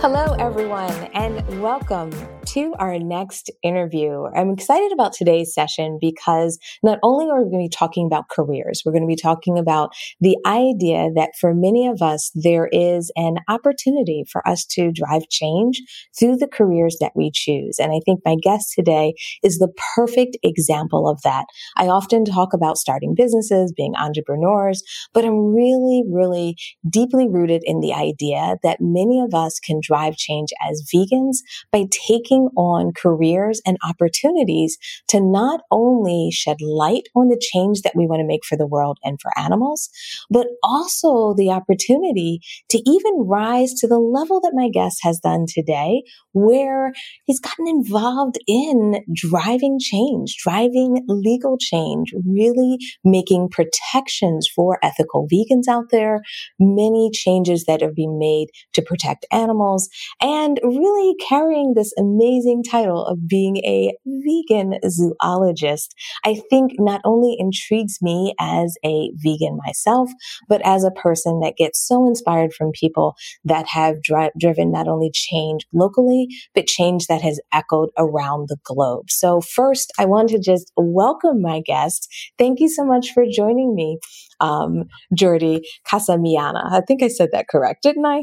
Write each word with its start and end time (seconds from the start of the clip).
Hello, 0.00 0.36
everyone, 0.38 0.92
and 1.14 1.62
welcome 1.62 2.10
to 2.46 2.74
our 2.78 2.98
next 2.98 3.50
interview. 3.62 4.24
I'm 4.34 4.50
excited 4.50 4.92
about 4.92 5.12
today's 5.12 5.52
session 5.52 5.98
because 6.00 6.58
not 6.82 6.98
only 7.02 7.26
are 7.26 7.42
we 7.42 7.50
going 7.50 7.64
to 7.64 7.68
be 7.68 7.76
talking 7.76 8.06
about 8.06 8.28
careers, 8.30 8.82
we're 8.84 8.92
going 8.92 9.02
to 9.02 9.08
be 9.08 9.16
talking 9.16 9.58
about 9.58 9.90
the 10.20 10.36
idea 10.46 11.10
that 11.16 11.30
for 11.40 11.54
many 11.54 11.88
of 11.88 12.02
us, 12.02 12.30
there 12.34 12.68
is 12.70 13.10
an 13.16 13.38
opportunity 13.48 14.24
for 14.30 14.46
us 14.46 14.64
to 14.66 14.92
drive 14.92 15.28
change 15.28 15.82
through 16.18 16.36
the 16.36 16.46
careers 16.46 16.96
that 17.00 17.12
we 17.16 17.30
choose. 17.34 17.78
And 17.78 17.92
I 17.92 18.00
think 18.04 18.20
my 18.24 18.36
guest 18.40 18.72
today 18.74 19.14
is 19.42 19.58
the 19.58 19.72
perfect 19.94 20.36
example 20.42 21.08
of 21.08 21.20
that. 21.22 21.46
I 21.76 21.88
often 21.88 22.24
talk 22.24 22.52
about 22.52 22.78
starting 22.78 23.14
businesses, 23.16 23.72
being 23.76 23.94
entrepreneurs, 23.96 24.82
but 25.12 25.24
I'm 25.24 25.52
really, 25.52 26.04
really 26.08 26.56
deeply 26.88 27.28
rooted 27.28 27.62
in 27.64 27.80
the 27.80 27.92
idea 27.92 28.56
that 28.62 28.78
many 28.80 29.20
of 29.20 29.34
us 29.34 29.58
can 29.58 29.80
drive 29.82 30.16
change 30.16 30.50
as 30.68 30.88
vegans 30.94 31.38
by 31.72 31.84
taking 31.90 32.35
on 32.56 32.92
careers 32.96 33.60
and 33.66 33.76
opportunities 33.88 34.78
to 35.08 35.20
not 35.20 35.60
only 35.70 36.30
shed 36.32 36.58
light 36.60 37.08
on 37.14 37.28
the 37.28 37.40
change 37.52 37.82
that 37.82 37.94
we 37.96 38.06
want 38.06 38.20
to 38.20 38.26
make 38.26 38.44
for 38.44 38.56
the 38.56 38.66
world 38.66 38.98
and 39.04 39.20
for 39.20 39.30
animals, 39.38 39.88
but 40.30 40.46
also 40.62 41.34
the 41.34 41.50
opportunity 41.50 42.40
to 42.68 42.78
even 42.86 43.26
rise 43.26 43.72
to 43.74 43.86
the 43.86 43.98
level 43.98 44.40
that 44.40 44.52
my 44.54 44.68
guest 44.68 44.98
has 45.02 45.18
done 45.18 45.46
today, 45.48 46.02
where 46.32 46.92
he's 47.24 47.40
gotten 47.40 47.66
involved 47.66 48.38
in 48.46 49.04
driving 49.14 49.78
change, 49.80 50.36
driving 50.42 51.04
legal 51.08 51.56
change, 51.58 52.12
really 52.26 52.78
making 53.04 53.48
protections 53.48 54.48
for 54.54 54.78
ethical 54.82 55.26
vegans 55.32 55.68
out 55.68 55.86
there, 55.90 56.20
many 56.58 57.10
changes 57.12 57.64
that 57.64 57.82
are 57.82 57.92
being 57.92 58.18
made 58.18 58.48
to 58.72 58.82
protect 58.82 59.26
animals, 59.32 59.88
and 60.20 60.60
really 60.62 61.14
carrying 61.28 61.74
this 61.74 61.92
amazing 61.98 62.25
amazing 62.26 62.62
title 62.62 63.04
of 63.04 63.28
being 63.28 63.58
a 63.58 63.92
vegan 64.06 64.78
zoologist, 64.88 65.94
I 66.24 66.40
think 66.50 66.72
not 66.78 67.00
only 67.04 67.36
intrigues 67.38 67.98
me 68.02 68.34
as 68.40 68.76
a 68.84 69.10
vegan 69.14 69.58
myself, 69.64 70.10
but 70.48 70.60
as 70.64 70.84
a 70.84 70.90
person 70.90 71.40
that 71.40 71.56
gets 71.56 71.86
so 71.86 72.06
inspired 72.06 72.52
from 72.52 72.72
people 72.72 73.14
that 73.44 73.66
have 73.68 74.02
dri- 74.02 74.30
driven 74.38 74.72
not 74.72 74.88
only 74.88 75.10
change 75.12 75.66
locally, 75.72 76.28
but 76.54 76.66
change 76.66 77.06
that 77.06 77.22
has 77.22 77.40
echoed 77.52 77.90
around 77.98 78.48
the 78.48 78.56
globe. 78.64 79.10
So 79.10 79.40
first, 79.40 79.92
I 79.98 80.04
want 80.04 80.30
to 80.30 80.38
just 80.38 80.72
welcome 80.76 81.40
my 81.42 81.60
guest. 81.60 82.08
Thank 82.38 82.60
you 82.60 82.68
so 82.68 82.84
much 82.84 83.12
for 83.12 83.24
joining 83.30 83.74
me, 83.74 83.98
um, 84.40 84.84
Jordi 85.14 85.60
Casamiana. 85.90 86.72
I 86.72 86.80
think 86.86 87.02
I 87.02 87.08
said 87.08 87.30
that 87.32 87.48
correct, 87.48 87.82
didn't 87.82 88.06
I? 88.06 88.22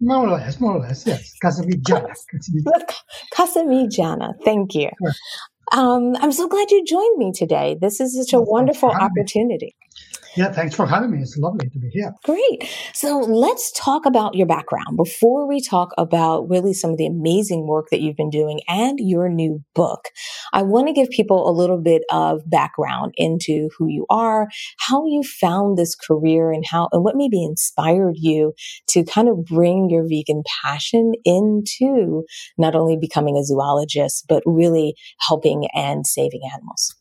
More 0.00 0.28
or 0.28 0.32
less, 0.32 0.60
more 0.60 0.76
or 0.76 0.80
less, 0.80 1.06
yes. 1.06 1.32
Casamitjana. 1.42 2.12
Casamitjana, 3.34 4.34
thank 4.44 4.74
you. 4.74 4.90
Um, 5.72 6.14
I'm 6.16 6.32
so 6.32 6.46
glad 6.48 6.70
you 6.70 6.84
joined 6.84 7.16
me 7.16 7.32
today. 7.32 7.76
This 7.80 8.00
is 8.00 8.14
such 8.16 8.32
a 8.34 8.40
wonderful 8.40 8.90
opportunity. 8.90 9.74
Yeah, 10.36 10.52
thanks 10.52 10.74
for 10.74 10.86
having 10.86 11.10
me. 11.10 11.22
It's 11.22 11.36
lovely 11.38 11.70
to 11.70 11.78
be 11.78 11.88
here. 11.88 12.12
Great. 12.24 12.70
So 12.92 13.18
let's 13.20 13.72
talk 13.72 14.04
about 14.04 14.34
your 14.34 14.46
background 14.46 14.96
before 14.96 15.48
we 15.48 15.62
talk 15.62 15.92
about 15.96 16.48
really 16.48 16.74
some 16.74 16.90
of 16.90 16.98
the 16.98 17.06
amazing 17.06 17.66
work 17.66 17.86
that 17.90 18.00
you've 18.00 18.16
been 18.16 18.30
doing 18.30 18.60
and 18.68 18.98
your 19.00 19.30
new 19.30 19.64
book. 19.74 20.08
I 20.52 20.62
want 20.62 20.88
to 20.88 20.92
give 20.92 21.08
people 21.08 21.48
a 21.48 21.52
little 21.52 21.80
bit 21.80 22.02
of 22.10 22.42
background 22.50 23.14
into 23.16 23.70
who 23.78 23.88
you 23.88 24.04
are, 24.10 24.48
how 24.78 25.06
you 25.06 25.22
found 25.22 25.78
this 25.78 25.94
career 25.94 26.52
and 26.52 26.64
how, 26.66 26.88
and 26.92 27.02
what 27.02 27.16
maybe 27.16 27.42
inspired 27.42 28.16
you 28.16 28.52
to 28.88 29.04
kind 29.04 29.28
of 29.28 29.44
bring 29.44 29.88
your 29.88 30.06
vegan 30.06 30.42
passion 30.62 31.12
into 31.24 32.24
not 32.58 32.74
only 32.74 32.96
becoming 32.96 33.36
a 33.36 33.44
zoologist, 33.44 34.26
but 34.28 34.42
really 34.44 34.94
helping 35.18 35.68
and 35.74 36.06
saving 36.06 36.42
animals. 36.52 36.94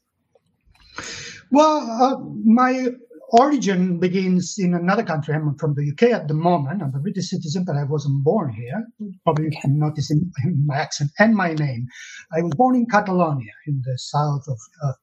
Well, 1.51 1.77
uh, 2.01 2.17
my 2.45 2.87
origin 3.29 3.99
begins 3.99 4.55
in 4.57 4.73
another 4.73 5.03
country. 5.03 5.33
I'm 5.33 5.55
from 5.57 5.75
the 5.75 5.91
UK 5.91 6.11
at 6.13 6.27
the 6.27 6.33
moment. 6.33 6.81
I'm 6.81 6.93
a 6.95 6.99
British 6.99 7.29
citizen, 7.29 7.63
but 7.65 7.75
I 7.75 7.83
wasn't 7.83 8.23
born 8.23 8.53
here. 8.53 8.85
Probably 9.23 9.45
you 9.45 9.59
can 9.61 9.79
notice 9.79 10.11
in, 10.11 10.31
in 10.43 10.65
my 10.65 10.77
accent 10.77 11.11
and 11.19 11.35
my 11.35 11.53
name. 11.53 11.87
I 12.35 12.41
was 12.41 12.53
born 12.55 12.75
in 12.75 12.85
Catalonia 12.85 13.51
in 13.67 13.81
the 13.85 13.97
south 13.97 14.45
of 14.47 14.59
uh, 14.83 14.93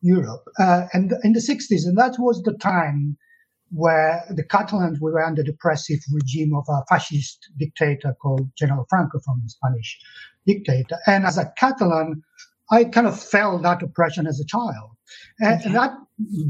Europe 0.00 0.44
uh, 0.58 0.86
and 0.92 1.12
in 1.24 1.32
the 1.32 1.40
60s. 1.40 1.86
And 1.86 1.96
that 1.98 2.16
was 2.18 2.42
the 2.42 2.54
time 2.54 3.16
where 3.70 4.24
the 4.30 4.44
Catalans 4.44 5.00
were 5.00 5.24
under 5.24 5.42
the 5.42 5.52
oppressive 5.52 6.00
regime 6.12 6.54
of 6.54 6.64
a 6.68 6.84
fascist 6.88 7.50
dictator 7.58 8.14
called 8.20 8.50
General 8.56 8.86
Franco 8.90 9.18
from 9.24 9.40
the 9.42 9.48
Spanish 9.48 9.98
dictator. 10.46 10.98
And 11.06 11.24
as 11.24 11.38
a 11.38 11.52
Catalan, 11.56 12.22
I 12.70 12.84
kind 12.84 13.06
of 13.06 13.20
felt 13.20 13.62
that 13.62 13.82
oppression 13.82 14.26
as 14.26 14.40
a 14.40 14.46
child. 14.46 14.90
And 15.40 15.60
okay. 15.60 15.72
that 15.72 15.92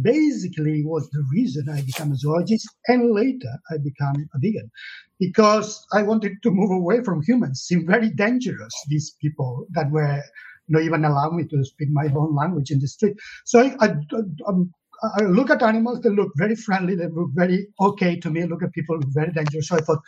basically 0.02 0.82
was 0.84 1.08
the 1.10 1.24
reason 1.32 1.68
I 1.68 1.82
became 1.82 2.12
a 2.12 2.16
zoologist 2.16 2.68
and 2.88 3.12
later 3.14 3.52
I 3.70 3.78
became 3.78 4.28
a 4.34 4.38
vegan 4.38 4.70
because 5.18 5.84
I 5.92 6.02
wanted 6.02 6.42
to 6.42 6.50
move 6.50 6.70
away 6.70 7.02
from 7.02 7.22
humans. 7.22 7.62
Seemed 7.62 7.86
very 7.86 8.10
dangerous, 8.10 8.74
these 8.88 9.16
people 9.20 9.66
that 9.72 9.90
were 9.90 10.22
not 10.68 10.82
even 10.82 11.04
allowing 11.04 11.36
me 11.36 11.44
to 11.48 11.64
speak 11.64 11.88
my 11.90 12.08
own 12.14 12.34
language 12.34 12.70
in 12.70 12.80
the 12.80 12.88
street. 12.88 13.16
So 13.44 13.60
I, 13.60 13.76
I, 13.80 13.94
um, 14.46 14.72
I 15.02 15.22
look 15.22 15.50
at 15.50 15.62
animals, 15.62 16.00
they 16.00 16.10
look 16.10 16.30
very 16.36 16.54
friendly, 16.54 16.94
they 16.94 17.08
look 17.08 17.30
very 17.34 17.66
okay 17.80 18.18
to 18.20 18.30
me. 18.30 18.42
I 18.42 18.44
look 18.46 18.62
at 18.62 18.72
people, 18.72 19.00
very 19.08 19.32
dangerous. 19.32 19.68
So 19.68 19.76
I 19.76 19.80
thought, 19.80 19.98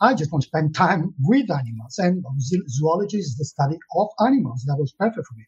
I 0.00 0.14
just 0.14 0.30
want 0.30 0.42
to 0.42 0.48
spend 0.48 0.74
time 0.74 1.14
with 1.20 1.50
animals. 1.50 1.98
And 1.98 2.24
zoology 2.68 3.18
is 3.18 3.36
the 3.36 3.44
study 3.44 3.78
of 3.96 4.08
animals. 4.20 4.64
That 4.66 4.76
was 4.78 4.92
perfect 4.92 5.26
for 5.26 5.34
me. 5.34 5.44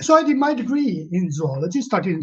So 0.00 0.14
I 0.14 0.22
did 0.22 0.36
my 0.36 0.54
degree 0.54 1.08
in 1.10 1.32
zoology, 1.32 1.80
studying 1.82 2.22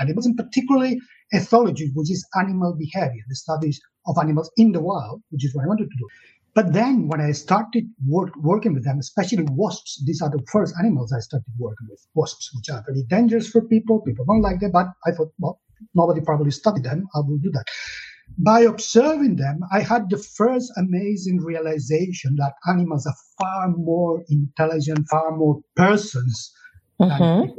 animals, 0.00 0.26
and 0.26 0.36
particularly 0.36 0.98
ethology, 1.34 1.88
which 1.94 2.10
is 2.10 2.26
animal 2.38 2.74
behavior, 2.78 3.22
the 3.28 3.36
studies 3.36 3.80
of 4.06 4.16
animals 4.18 4.50
in 4.56 4.72
the 4.72 4.80
wild, 4.80 5.22
which 5.30 5.44
is 5.44 5.54
what 5.54 5.64
I 5.64 5.68
wanted 5.68 5.90
to 5.90 5.96
do. 5.98 6.08
But 6.54 6.72
then 6.72 7.06
when 7.08 7.20
I 7.20 7.32
started 7.32 7.84
work, 8.06 8.34
working 8.36 8.74
with 8.74 8.84
them, 8.84 8.98
especially 8.98 9.44
wasps, 9.50 10.02
these 10.04 10.20
are 10.22 10.30
the 10.30 10.42
first 10.50 10.74
animals 10.78 11.12
I 11.12 11.20
started 11.20 11.52
working 11.58 11.86
with, 11.88 12.04
wasps, 12.14 12.50
which 12.56 12.68
are 12.70 12.82
very 12.86 13.04
dangerous 13.04 13.48
for 13.48 13.62
people. 13.62 14.00
People 14.00 14.24
don't 14.24 14.40
like 14.40 14.60
them, 14.60 14.72
but 14.72 14.86
I 15.06 15.12
thought, 15.12 15.32
well, 15.38 15.60
nobody 15.94 16.20
probably 16.20 16.50
studied 16.50 16.84
them. 16.84 17.06
I 17.14 17.20
will 17.20 17.38
do 17.38 17.50
that. 17.52 17.66
By 18.38 18.60
observing 18.60 19.36
them, 19.36 19.60
I 19.72 19.80
had 19.80 20.10
the 20.10 20.18
first 20.18 20.72
amazing 20.76 21.38
realization 21.42 22.36
that 22.36 22.54
animals 22.68 23.06
are 23.06 23.14
far 23.38 23.68
more 23.68 24.24
intelligent, 24.28 25.06
far 25.08 25.36
more 25.36 25.60
persons 25.76 26.52
mm-hmm. 27.00 27.50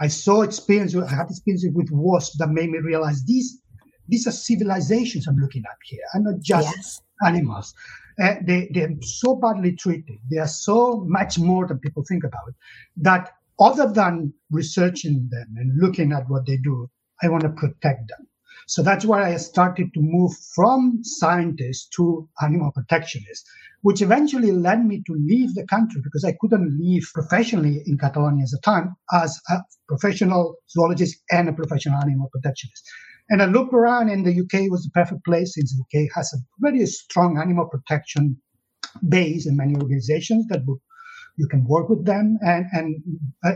I 0.00 0.08
saw 0.08 0.42
experience, 0.42 0.94
I 0.96 1.08
had 1.08 1.30
experience 1.30 1.64
with 1.72 1.90
wasps 1.90 2.38
that 2.38 2.48
made 2.48 2.70
me 2.70 2.78
realize 2.78 3.24
these 3.24 3.60
these 4.08 4.26
are 4.26 4.32
civilizations 4.32 5.26
I'm 5.26 5.36
looking 5.36 5.62
at 5.64 5.78
here, 5.84 6.02
and 6.12 6.24
not 6.24 6.40
just 6.40 6.76
yes. 6.76 7.02
animals. 7.24 7.74
Uh, 8.20 8.34
they 8.42 8.68
they're 8.72 8.94
so 9.00 9.34
badly 9.34 9.74
treated. 9.74 10.18
They 10.30 10.38
are 10.38 10.48
so 10.48 11.04
much 11.06 11.38
more 11.38 11.66
than 11.66 11.78
people 11.78 12.04
think 12.06 12.24
about. 12.24 12.54
That 12.96 13.32
other 13.58 13.90
than 13.90 14.34
researching 14.50 15.28
them 15.30 15.54
and 15.56 15.78
looking 15.80 16.12
at 16.12 16.28
what 16.28 16.46
they 16.46 16.56
do, 16.58 16.90
I 17.22 17.28
want 17.28 17.44
to 17.44 17.50
protect 17.50 18.08
them. 18.08 18.26
So 18.66 18.82
that's 18.82 19.04
why 19.04 19.32
I 19.32 19.36
started 19.36 19.92
to 19.94 20.00
move 20.00 20.32
from 20.54 21.00
scientist 21.02 21.92
to 21.96 22.28
animal 22.42 22.72
protectionist, 22.72 23.46
which 23.84 24.00
eventually 24.00 24.50
led 24.50 24.82
me 24.82 25.02
to 25.06 25.12
leave 25.12 25.54
the 25.54 25.66
country 25.66 26.00
because 26.02 26.24
I 26.24 26.34
couldn't 26.40 26.72
live 26.80 27.04
professionally 27.12 27.82
in 27.84 27.98
Catalonia 27.98 28.44
at 28.44 28.50
the 28.50 28.60
time 28.64 28.96
as 29.12 29.38
a 29.50 29.58
professional 29.86 30.56
zoologist 30.70 31.22
and 31.30 31.50
a 31.50 31.52
professional 31.52 32.00
animal 32.00 32.30
protectionist. 32.32 32.82
And 33.28 33.42
I 33.42 33.44
looked 33.44 33.74
around 33.74 34.08
and 34.08 34.24
the 34.24 34.40
UK 34.40 34.70
was 34.70 34.84
the 34.84 34.90
perfect 34.94 35.22
place 35.26 35.52
since 35.54 35.76
the 35.76 35.82
UK 35.84 36.08
has 36.14 36.32
a 36.32 36.38
very 36.60 36.86
strong 36.86 37.36
animal 37.36 37.66
protection 37.66 38.38
base 39.06 39.44
and 39.44 39.58
many 39.58 39.74
organizations 39.74 40.46
that 40.46 40.62
would 40.66 40.78
you 41.36 41.46
can 41.48 41.64
work 41.66 41.90
with 41.90 42.06
them 42.06 42.38
and 42.40 42.64
and 42.72 42.96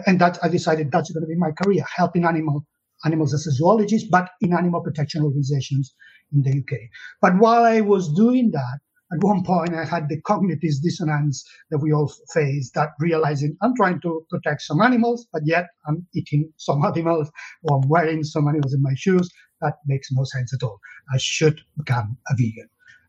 and 0.06 0.20
that 0.20 0.38
I 0.42 0.48
decided 0.48 0.90
that's 0.92 1.10
going 1.10 1.22
to 1.22 1.28
be 1.28 1.36
my 1.36 1.52
career, 1.52 1.84
helping 1.96 2.26
animal 2.26 2.66
animals 3.06 3.32
as 3.32 3.46
a 3.46 3.52
zoologist, 3.52 4.10
but 4.10 4.28
in 4.42 4.52
animal 4.52 4.82
protection 4.82 5.22
organizations 5.22 5.94
in 6.34 6.42
the 6.42 6.58
UK. 6.58 6.80
But 7.22 7.38
while 7.38 7.64
I 7.64 7.80
was 7.80 8.12
doing 8.12 8.50
that, 8.50 8.78
at 9.12 9.22
one 9.22 9.44
point 9.44 9.75
I 9.75 9.84
had 9.84 10.08
the 10.08 10.20
cognitive 10.22 10.82
dissonance 10.82 11.44
that 11.70 11.78
we 11.78 11.93
all 11.93 12.12
face 12.34 12.70
that 12.75 12.90
realizing 13.00 13.56
I'm 13.62 13.75
trying 13.76 14.00
to 14.02 14.26
protect 14.31 14.62
some 14.62 14.81
animals, 14.82 15.26
but 15.32 15.43
yet 15.44 15.66
I'm 15.87 16.06
eating 16.14 16.52
some 16.56 16.84
animals 16.87 17.31
or 17.62 17.78
I'm 17.78 17.88
wearing 17.88 18.25
some 18.25 18.49
animals 18.49 18.75
in 18.75 18.82
my 18.82 18.94
shoes. 18.96 19.28
That 19.60 19.75
makes 19.87 20.08
no 20.12 20.25
sense 20.25 20.52
at 20.55 20.62
all. 20.64 20.78
I 21.12 21.19
should 21.19 21.60
become 21.76 22.19
a 22.31 22.34
vegan 22.37 22.69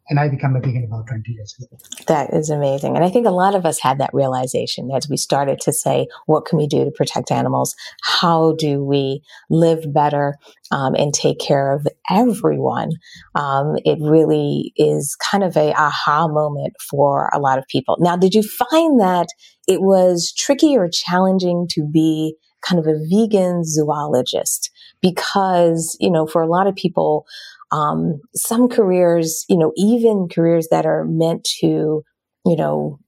and 0.10 0.20
I 0.20 0.28
became 0.28 0.56
a 0.56 0.60
vegan 0.60 0.84
about 0.86 1.08
20 1.08 1.32
years 1.32 1.56
ago. 1.60 1.78
That 2.08 2.34
is 2.34 2.50
amazing. 2.50 2.96
And 2.96 3.06
I 3.06 3.10
think 3.10 3.28
a 3.28 3.32
lot 3.32 3.54
of 3.54 3.66
us 3.66 3.80
had 3.80 4.00
that 4.00 4.10
realization 4.12 4.90
as 4.92 5.08
we 5.08 5.18
started 5.18 5.60
to 5.62 5.72
say, 5.72 6.08
what 6.26 6.46
can 6.46 6.58
we 6.58 6.68
do 6.68 6.84
to 6.84 6.92
protect 6.92 7.32
animals? 7.32 7.76
How 8.02 8.56
do 8.58 8.84
we 8.84 9.22
live 9.50 9.94
better 9.94 10.36
um, 10.72 10.96
and 10.96 11.14
take 11.14 11.40
care 11.40 11.74
of 11.74 11.88
everyone? 12.10 12.90
Um, 13.36 13.76
it 13.86 14.00
really 14.02 14.74
is 14.76 15.16
kind 15.16 15.44
of 15.44 15.56
a 15.56 15.74
aha 15.74 16.28
moment 16.28 16.74
for 16.90 17.30
a 17.32 17.40
lot 17.40 17.60
of 17.60 17.68
people. 17.68 17.96
Now, 18.00 18.16
did 18.16 18.34
you 18.34 18.42
find 18.42 19.00
that 19.00 19.28
it 19.68 19.82
was 19.82 20.34
tricky 20.36 20.76
or 20.76 20.90
challenging 20.90 21.68
to 21.72 21.88
be 21.88 22.36
kind 22.68 22.80
of 22.80 22.88
a 22.88 22.98
vegan 23.10 23.64
zoologist? 23.64 24.72
Because, 25.02 25.96
you 26.00 26.12
know, 26.12 26.26
for 26.26 26.42
a 26.42 26.48
lot 26.48 26.68
of 26.68 26.76
people, 26.76 27.26
um, 27.72 28.20
some 28.36 28.68
careers, 28.68 29.46
you 29.50 29.58
know, 29.58 29.72
even 29.76 30.28
careers 30.30 30.68
that 30.72 30.86
are 30.86 31.06
meant 31.06 31.48
to, 31.62 32.04
you 32.46 32.56
know, 32.56 33.00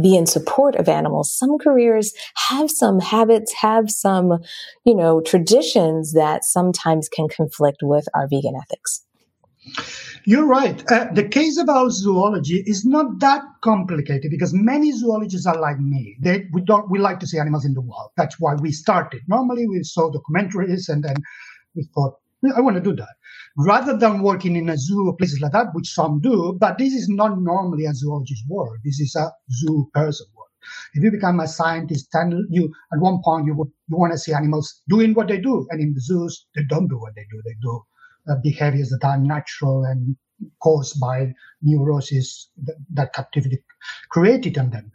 be 0.00 0.16
in 0.16 0.26
support 0.26 0.76
of 0.76 0.88
animals. 0.88 1.32
Some 1.36 1.58
careers 1.58 2.12
have 2.48 2.70
some 2.70 3.00
habits, 3.00 3.52
have 3.54 3.90
some, 3.90 4.38
you 4.84 4.94
know, 4.94 5.20
traditions 5.20 6.12
that 6.12 6.44
sometimes 6.44 7.08
can 7.08 7.28
conflict 7.28 7.78
with 7.82 8.06
our 8.14 8.28
vegan 8.28 8.54
ethics. 8.60 9.04
You're 10.24 10.46
right. 10.46 10.82
Uh, 10.90 11.06
the 11.12 11.26
case 11.26 11.58
about 11.58 11.90
zoology 11.90 12.62
is 12.66 12.84
not 12.84 13.18
that 13.20 13.42
complicated 13.62 14.30
because 14.30 14.52
many 14.54 14.92
zoologists 14.92 15.46
are 15.46 15.58
like 15.58 15.78
me. 15.78 16.16
They 16.20 16.46
we 16.52 16.62
don't 16.62 16.90
we 16.90 16.98
like 16.98 17.20
to 17.20 17.26
see 17.26 17.38
animals 17.38 17.64
in 17.64 17.74
the 17.74 17.80
wild. 17.80 18.10
That's 18.16 18.38
why 18.38 18.54
we 18.54 18.72
started. 18.72 19.20
Normally 19.28 19.66
we 19.66 19.82
saw 19.82 20.10
documentaries 20.10 20.88
and 20.88 21.04
then 21.04 21.16
we 21.74 21.86
thought 21.94 22.14
I 22.56 22.60
want 22.60 22.76
to 22.76 22.82
do 22.82 22.94
that 22.96 23.14
rather 23.56 23.96
than 23.96 24.22
working 24.22 24.56
in 24.56 24.68
a 24.68 24.76
zoo 24.76 25.08
or 25.08 25.16
places 25.16 25.40
like 25.40 25.52
that, 25.52 25.68
which 25.72 25.88
some 25.88 26.20
do. 26.20 26.56
But 26.58 26.78
this 26.78 26.92
is 26.94 27.08
not 27.08 27.40
normally 27.40 27.86
a 27.86 27.94
zoologist 27.94 28.44
work. 28.48 28.78
This 28.84 29.00
is 29.00 29.14
a 29.16 29.30
zoo 29.50 29.90
person 29.94 30.26
work. 30.36 30.48
If 30.94 31.02
you 31.02 31.10
become 31.10 31.40
a 31.40 31.48
scientist, 31.48 32.08
then 32.12 32.46
you 32.50 32.72
at 32.92 33.00
one 33.00 33.20
point 33.24 33.46
you 33.46 33.54
would 33.54 33.70
you 33.88 33.96
want 33.96 34.12
to 34.12 34.18
see 34.18 34.32
animals 34.32 34.82
doing 34.88 35.14
what 35.14 35.28
they 35.28 35.38
do, 35.38 35.66
and 35.70 35.80
in 35.80 35.94
the 35.94 36.00
zoos 36.00 36.46
they 36.54 36.62
don't 36.68 36.88
do 36.88 36.98
what 36.98 37.14
they 37.14 37.26
do. 37.30 37.42
They 37.44 37.56
do 37.62 37.82
uh, 38.30 38.36
behaviors 38.42 38.90
that 38.90 39.04
are 39.04 39.18
natural 39.18 39.84
and 39.84 40.16
caused 40.62 41.00
by 41.00 41.32
neurosis 41.62 42.50
that, 42.64 42.76
that 42.94 43.12
captivity 43.12 43.62
created 44.10 44.56
in 44.56 44.70
them 44.70 44.90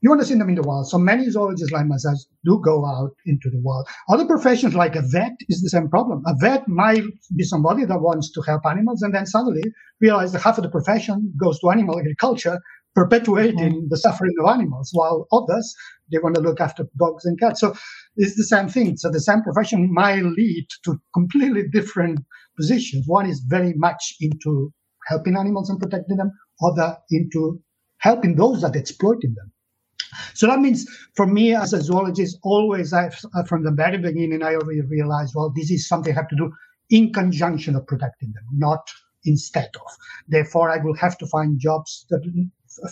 you 0.00 0.08
want 0.08 0.20
to 0.20 0.26
see 0.26 0.34
them 0.34 0.48
in 0.48 0.54
the 0.54 0.62
wild. 0.62 0.88
So 0.88 0.98
many 0.98 1.28
zoologists 1.28 1.72
like 1.72 1.86
myself 1.86 2.18
do 2.44 2.60
go 2.64 2.86
out 2.86 3.10
into 3.26 3.50
the 3.50 3.60
wild. 3.60 3.86
Other 4.08 4.24
professions 4.24 4.74
like 4.74 4.96
a 4.96 5.02
vet 5.02 5.32
is 5.48 5.62
the 5.62 5.68
same 5.68 5.88
problem. 5.88 6.22
A 6.26 6.34
vet 6.40 6.66
might 6.68 7.04
be 7.36 7.44
somebody 7.44 7.84
that 7.84 8.00
wants 8.00 8.32
to 8.32 8.40
help 8.42 8.64
animals 8.64 9.02
and 9.02 9.14
then 9.14 9.26
suddenly 9.26 9.62
realize 10.00 10.32
that 10.32 10.40
half 10.42 10.56
of 10.56 10.64
the 10.64 10.70
profession 10.70 11.32
goes 11.38 11.58
to 11.60 11.70
animal 11.70 11.98
agriculture, 11.98 12.58
perpetuating 12.94 13.72
mm-hmm. 13.72 13.88
the 13.88 13.96
suffering 13.98 14.32
of 14.40 14.48
animals, 14.48 14.90
while 14.92 15.26
others, 15.32 15.74
they 16.10 16.18
want 16.18 16.34
to 16.34 16.40
look 16.40 16.60
after 16.60 16.86
dogs 16.98 17.24
and 17.24 17.38
cats. 17.38 17.60
So 17.60 17.74
it's 18.16 18.36
the 18.36 18.44
same 18.44 18.68
thing. 18.68 18.96
So 18.96 19.10
the 19.10 19.20
same 19.20 19.42
profession 19.42 19.92
might 19.92 20.22
lead 20.22 20.66
to 20.84 20.98
completely 21.12 21.64
different 21.72 22.20
positions. 22.56 23.04
One 23.06 23.28
is 23.28 23.40
very 23.46 23.74
much 23.74 24.16
into 24.20 24.72
helping 25.06 25.36
animals 25.36 25.68
and 25.68 25.78
protecting 25.78 26.16
them, 26.16 26.32
other 26.62 26.96
into 27.10 27.60
helping 27.98 28.36
those 28.36 28.62
that 28.62 28.76
exploiting 28.76 29.34
them. 29.34 29.52
So 30.34 30.46
that 30.46 30.60
means 30.60 30.86
for 31.14 31.26
me 31.26 31.54
as 31.54 31.72
a 31.72 31.82
zoologist, 31.82 32.38
always 32.42 32.92
I've, 32.92 33.18
uh, 33.34 33.44
from 33.44 33.64
the 33.64 33.70
very 33.70 33.98
beginning, 33.98 34.42
I 34.42 34.54
already 34.54 34.82
realized, 34.82 35.34
well, 35.34 35.52
this 35.54 35.70
is 35.70 35.86
something 35.86 36.12
I 36.12 36.16
have 36.16 36.28
to 36.28 36.36
do 36.36 36.52
in 36.90 37.12
conjunction 37.12 37.76
of 37.76 37.86
protecting 37.86 38.32
them, 38.32 38.44
not 38.52 38.88
instead 39.24 39.70
of. 39.76 39.92
Therefore, 40.28 40.70
I 40.70 40.78
will 40.78 40.96
have 40.96 41.16
to 41.18 41.26
find 41.26 41.58
jobs 41.60 42.06
that 42.10 42.22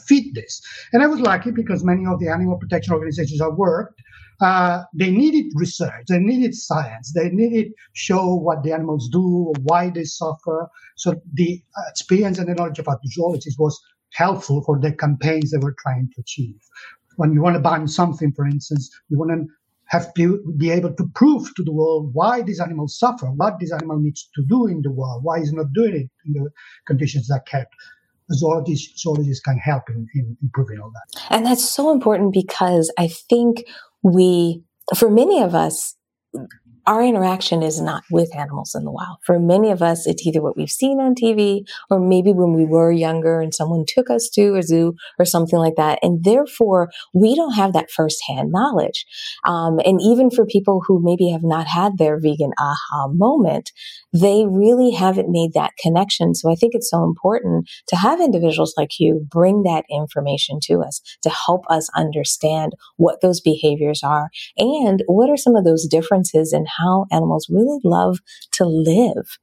fit 0.06 0.34
this. 0.34 0.60
And 0.92 1.02
I 1.02 1.06
was 1.06 1.20
lucky 1.20 1.50
because 1.50 1.84
many 1.84 2.06
of 2.06 2.20
the 2.20 2.28
animal 2.28 2.58
protection 2.58 2.92
organizations 2.92 3.40
I 3.40 3.48
worked, 3.48 4.00
uh, 4.40 4.84
they 4.94 5.10
needed 5.10 5.52
research, 5.56 6.04
they 6.08 6.18
needed 6.18 6.54
science, 6.54 7.12
they 7.12 7.28
needed 7.30 7.68
to 7.68 7.74
show 7.92 8.34
what 8.34 8.62
the 8.62 8.72
animals 8.72 9.08
do, 9.10 9.52
why 9.62 9.90
they 9.90 10.04
suffer. 10.04 10.68
So 10.96 11.20
the 11.34 11.60
experience 11.88 12.38
and 12.38 12.48
the 12.48 12.54
knowledge 12.54 12.78
about 12.78 13.02
the 13.02 13.10
zoologists 13.10 13.58
was 13.58 13.80
helpful 14.14 14.62
for 14.62 14.78
the 14.78 14.92
campaigns 14.92 15.50
they 15.50 15.58
were 15.58 15.74
trying 15.82 16.08
to 16.14 16.20
achieve 16.20 16.56
when 17.18 17.32
you 17.32 17.42
want 17.42 17.56
to 17.56 17.60
ban 17.60 17.88
something, 17.88 18.32
for 18.32 18.46
instance, 18.46 18.90
you 19.08 19.18
want 19.18 19.32
to 19.32 19.44
have 19.86 20.14
to 20.14 20.54
be 20.56 20.70
able 20.70 20.94
to 20.94 21.04
prove 21.14 21.52
to 21.56 21.64
the 21.64 21.72
world 21.72 22.10
why 22.12 22.42
these 22.42 22.60
animals 22.60 22.96
suffer, 22.98 23.26
what 23.26 23.58
this 23.58 23.72
animal 23.72 23.98
needs 23.98 24.28
to 24.36 24.42
do 24.48 24.66
in 24.66 24.82
the 24.82 24.90
world, 24.90 25.24
why 25.24 25.38
it's 25.38 25.52
not 25.52 25.72
doing 25.72 25.94
it 25.94 26.10
in 26.26 26.32
the 26.34 26.48
conditions 26.86 27.26
that 27.26 27.44
kept. 27.46 27.74
Zoologists, 28.32 29.00
zoologists 29.02 29.42
can 29.42 29.58
help 29.58 29.84
in, 29.88 30.06
in 30.14 30.36
improving 30.42 30.78
all 30.78 30.92
that. 30.92 31.20
And 31.30 31.44
that's 31.44 31.68
so 31.68 31.90
important 31.90 32.32
because 32.32 32.92
I 32.98 33.08
think 33.08 33.64
we, 34.02 34.62
for 34.94 35.10
many 35.10 35.42
of 35.42 35.54
us, 35.54 35.96
our 36.88 37.02
interaction 37.02 37.62
is 37.62 37.82
not 37.82 38.02
with 38.10 38.34
animals 38.34 38.74
in 38.74 38.82
the 38.84 38.90
wild. 38.90 39.18
For 39.26 39.38
many 39.38 39.70
of 39.70 39.82
us, 39.82 40.06
it's 40.06 40.26
either 40.26 40.40
what 40.40 40.56
we've 40.56 40.70
seen 40.70 41.00
on 41.00 41.14
TV 41.14 41.60
or 41.90 42.00
maybe 42.00 42.32
when 42.32 42.54
we 42.54 42.64
were 42.64 42.90
younger 42.90 43.42
and 43.42 43.54
someone 43.54 43.84
took 43.86 44.08
us 44.08 44.30
to 44.30 44.54
a 44.54 44.62
zoo 44.62 44.94
or 45.18 45.26
something 45.26 45.58
like 45.58 45.74
that. 45.76 45.98
And 46.00 46.24
therefore, 46.24 46.88
we 47.12 47.36
don't 47.36 47.52
have 47.52 47.74
that 47.74 47.90
firsthand 47.90 48.52
knowledge. 48.52 49.04
Um, 49.44 49.78
and 49.84 50.00
even 50.00 50.30
for 50.30 50.46
people 50.46 50.82
who 50.86 50.98
maybe 51.04 51.28
have 51.28 51.44
not 51.44 51.66
had 51.66 51.98
their 51.98 52.18
vegan 52.18 52.52
aha 52.58 53.08
moment, 53.08 53.70
they 54.14 54.46
really 54.48 54.90
haven't 54.90 55.30
made 55.30 55.52
that 55.52 55.72
connection. 55.78 56.34
So 56.34 56.50
I 56.50 56.54
think 56.54 56.72
it's 56.74 56.90
so 56.90 57.04
important 57.04 57.68
to 57.88 57.96
have 57.96 58.18
individuals 58.18 58.72
like 58.78 58.98
you 58.98 59.26
bring 59.30 59.62
that 59.64 59.84
information 59.90 60.58
to 60.62 60.80
us 60.80 61.02
to 61.22 61.28
help 61.28 61.64
us 61.68 61.90
understand 61.94 62.72
what 62.96 63.20
those 63.20 63.42
behaviors 63.42 64.02
are 64.02 64.30
and 64.56 65.02
what 65.06 65.28
are 65.28 65.36
some 65.36 65.54
of 65.54 65.66
those 65.66 65.86
differences 65.86 66.54
in 66.54 66.64
how 66.78 67.06
animals 67.10 67.46
really 67.50 67.80
love 67.84 68.18
to 68.52 68.64
live 68.64 69.38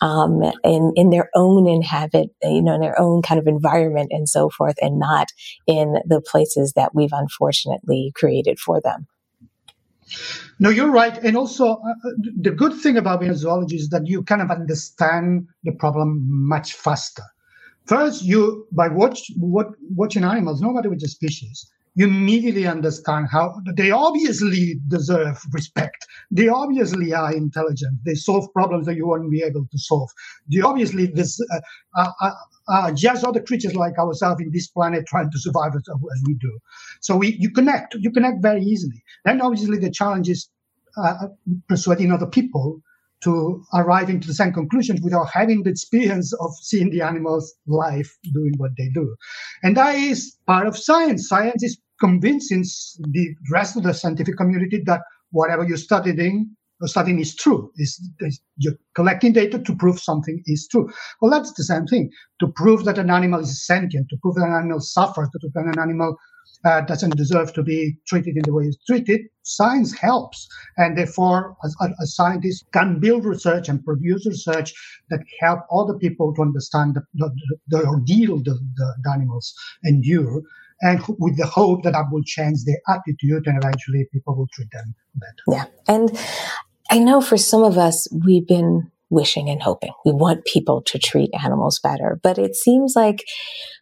um, 0.00 0.42
in 0.62 0.92
in 0.96 1.10
their 1.10 1.30
own 1.34 1.68
inhabit, 1.68 2.30
you 2.42 2.62
know, 2.62 2.74
in 2.74 2.80
their 2.80 3.00
own 3.00 3.22
kind 3.22 3.40
of 3.40 3.46
environment 3.46 4.10
and 4.12 4.28
so 4.28 4.50
forth, 4.50 4.76
and 4.80 4.98
not 4.98 5.28
in 5.66 5.94
the 6.06 6.20
places 6.20 6.72
that 6.74 6.94
we've 6.94 7.12
unfortunately 7.12 8.12
created 8.14 8.58
for 8.58 8.80
them. 8.80 9.06
No, 10.60 10.68
you're 10.68 10.90
right. 10.90 11.16
And 11.24 11.36
also, 11.36 11.66
uh, 11.66 11.74
uh 11.74 12.10
the 12.40 12.50
good 12.50 12.74
thing 12.74 12.96
about 12.96 13.24
zoologist 13.34 13.84
is 13.84 13.88
that 13.88 14.06
you 14.06 14.22
kind 14.22 14.42
of 14.42 14.50
understand 14.50 15.48
the 15.64 15.72
problem 15.72 16.20
much 16.28 16.74
faster. 16.74 17.22
First, 17.86 18.22
you 18.22 18.66
by 18.72 18.88
watch, 18.88 19.30
what, 19.36 19.68
watching 19.94 20.24
animals, 20.24 20.60
no 20.60 20.72
matter 20.72 20.88
which 20.88 21.02
species, 21.02 21.70
you 21.94 22.06
immediately 22.06 22.66
understand 22.66 23.28
how 23.30 23.54
they 23.76 23.90
obviously 23.90 24.80
deserve 24.88 25.40
respect. 25.52 26.06
They 26.30 26.48
obviously 26.48 27.14
are 27.14 27.32
intelligent. 27.32 28.00
They 28.04 28.14
solve 28.14 28.52
problems 28.52 28.86
that 28.86 28.96
you 28.96 29.06
wouldn't 29.06 29.30
be 29.30 29.42
able 29.42 29.66
to 29.70 29.78
solve. 29.78 30.10
They 30.52 30.60
obviously 30.60 31.06
this 31.06 31.40
uh, 31.96 32.10
uh, 32.20 32.30
uh, 32.66 32.92
just 32.92 33.24
other 33.24 33.40
creatures 33.40 33.74
like 33.74 33.98
ourselves 33.98 34.40
in 34.40 34.50
this 34.52 34.68
planet 34.68 35.06
trying 35.06 35.30
to 35.30 35.38
survive 35.38 35.72
as, 35.76 35.82
as, 35.88 36.22
we 36.26 36.34
do. 36.34 36.58
So 37.00 37.16
we 37.16 37.36
you 37.38 37.50
connect 37.50 37.94
you 37.94 38.10
connect 38.10 38.42
very 38.42 38.62
easily. 38.62 39.02
Then 39.24 39.40
obviously 39.40 39.78
the 39.78 39.90
challenge 39.90 40.28
is 40.28 40.48
uh, 40.96 41.28
persuading 41.68 42.10
other 42.10 42.26
people 42.26 42.80
to 43.22 43.64
arrive 43.72 44.10
into 44.10 44.28
the 44.28 44.34
same 44.34 44.52
conclusions 44.52 45.00
without 45.02 45.28
having 45.32 45.62
the 45.62 45.70
experience 45.70 46.32
of 46.34 46.50
seeing 46.60 46.90
the 46.90 47.00
animals 47.00 47.54
life 47.66 48.16
doing 48.34 48.52
what 48.58 48.72
they 48.76 48.88
do. 48.92 49.16
And 49.62 49.76
that 49.76 49.94
is 49.94 50.36
part 50.46 50.66
of 50.66 50.76
science. 50.76 51.26
Science 51.26 51.62
is 51.62 51.78
convincing 52.00 52.64
the 53.10 53.34
rest 53.50 53.76
of 53.76 53.82
the 53.82 53.94
scientific 53.94 54.36
community 54.36 54.82
that 54.86 55.02
whatever 55.30 55.64
you're 55.64 55.76
studying 55.76 56.54
studying 56.86 57.18
is 57.18 57.34
true. 57.34 57.72
Is 57.76 58.00
you're 58.56 58.74
collecting 58.94 59.32
data 59.32 59.58
to 59.58 59.76
prove 59.76 60.00
something 60.00 60.42
is 60.46 60.68
true. 60.68 60.90
Well, 61.20 61.30
that's 61.30 61.52
the 61.54 61.64
same 61.64 61.86
thing. 61.86 62.10
To 62.40 62.48
prove 62.48 62.84
that 62.84 62.98
an 62.98 63.10
animal 63.10 63.40
is 63.40 63.64
sentient, 63.64 64.08
to 64.10 64.16
prove 64.20 64.34
that 64.36 64.46
an 64.46 64.54
animal 64.54 64.80
suffers, 64.80 65.28
to 65.30 65.38
prove 65.38 65.52
that 65.54 65.66
an 65.66 65.78
animal 65.78 66.16
uh, 66.64 66.80
doesn't 66.82 67.16
deserve 67.16 67.52
to 67.52 67.62
be 67.62 67.96
treated 68.06 68.36
in 68.36 68.42
the 68.44 68.52
way 68.52 68.64
it's 68.64 68.82
treated, 68.84 69.20
science 69.42 69.96
helps. 69.98 70.48
And 70.76 70.96
therefore, 70.96 71.56
as, 71.64 71.76
as 72.00 72.14
scientists 72.14 72.64
can 72.72 73.00
build 73.00 73.24
research 73.24 73.68
and 73.68 73.84
produce 73.84 74.26
research 74.26 74.72
that 75.10 75.20
help 75.40 75.60
other 75.70 75.94
people 75.94 76.34
to 76.34 76.42
understand 76.42 76.94
the, 76.94 77.02
the, 77.14 77.30
the 77.68 77.86
ordeal 77.86 78.38
the, 78.38 78.58
the 78.76 79.10
animals 79.12 79.54
endure 79.84 80.42
and 80.80 81.00
with 81.18 81.36
the 81.38 81.46
hope 81.46 81.82
that 81.84 81.92
that 81.92 82.06
will 82.10 82.22
change 82.24 82.58
their 82.64 82.78
attitude 82.88 83.46
and 83.46 83.62
eventually 83.62 84.06
people 84.12 84.36
will 84.36 84.48
treat 84.52 84.68
them 84.72 84.94
better. 85.14 85.58
Yeah. 85.58 85.64
And 85.86 86.18
I 86.90 86.98
know 86.98 87.20
for 87.20 87.36
some 87.36 87.62
of 87.62 87.78
us, 87.78 88.08
we've 88.24 88.46
been 88.46 88.90
wishing 89.10 89.48
and 89.48 89.62
hoping. 89.62 89.92
We 90.04 90.12
want 90.12 90.44
people 90.44 90.82
to 90.82 90.98
treat 90.98 91.30
animals 91.42 91.78
better. 91.78 92.18
But 92.22 92.38
it 92.38 92.56
seems 92.56 92.94
like 92.96 93.24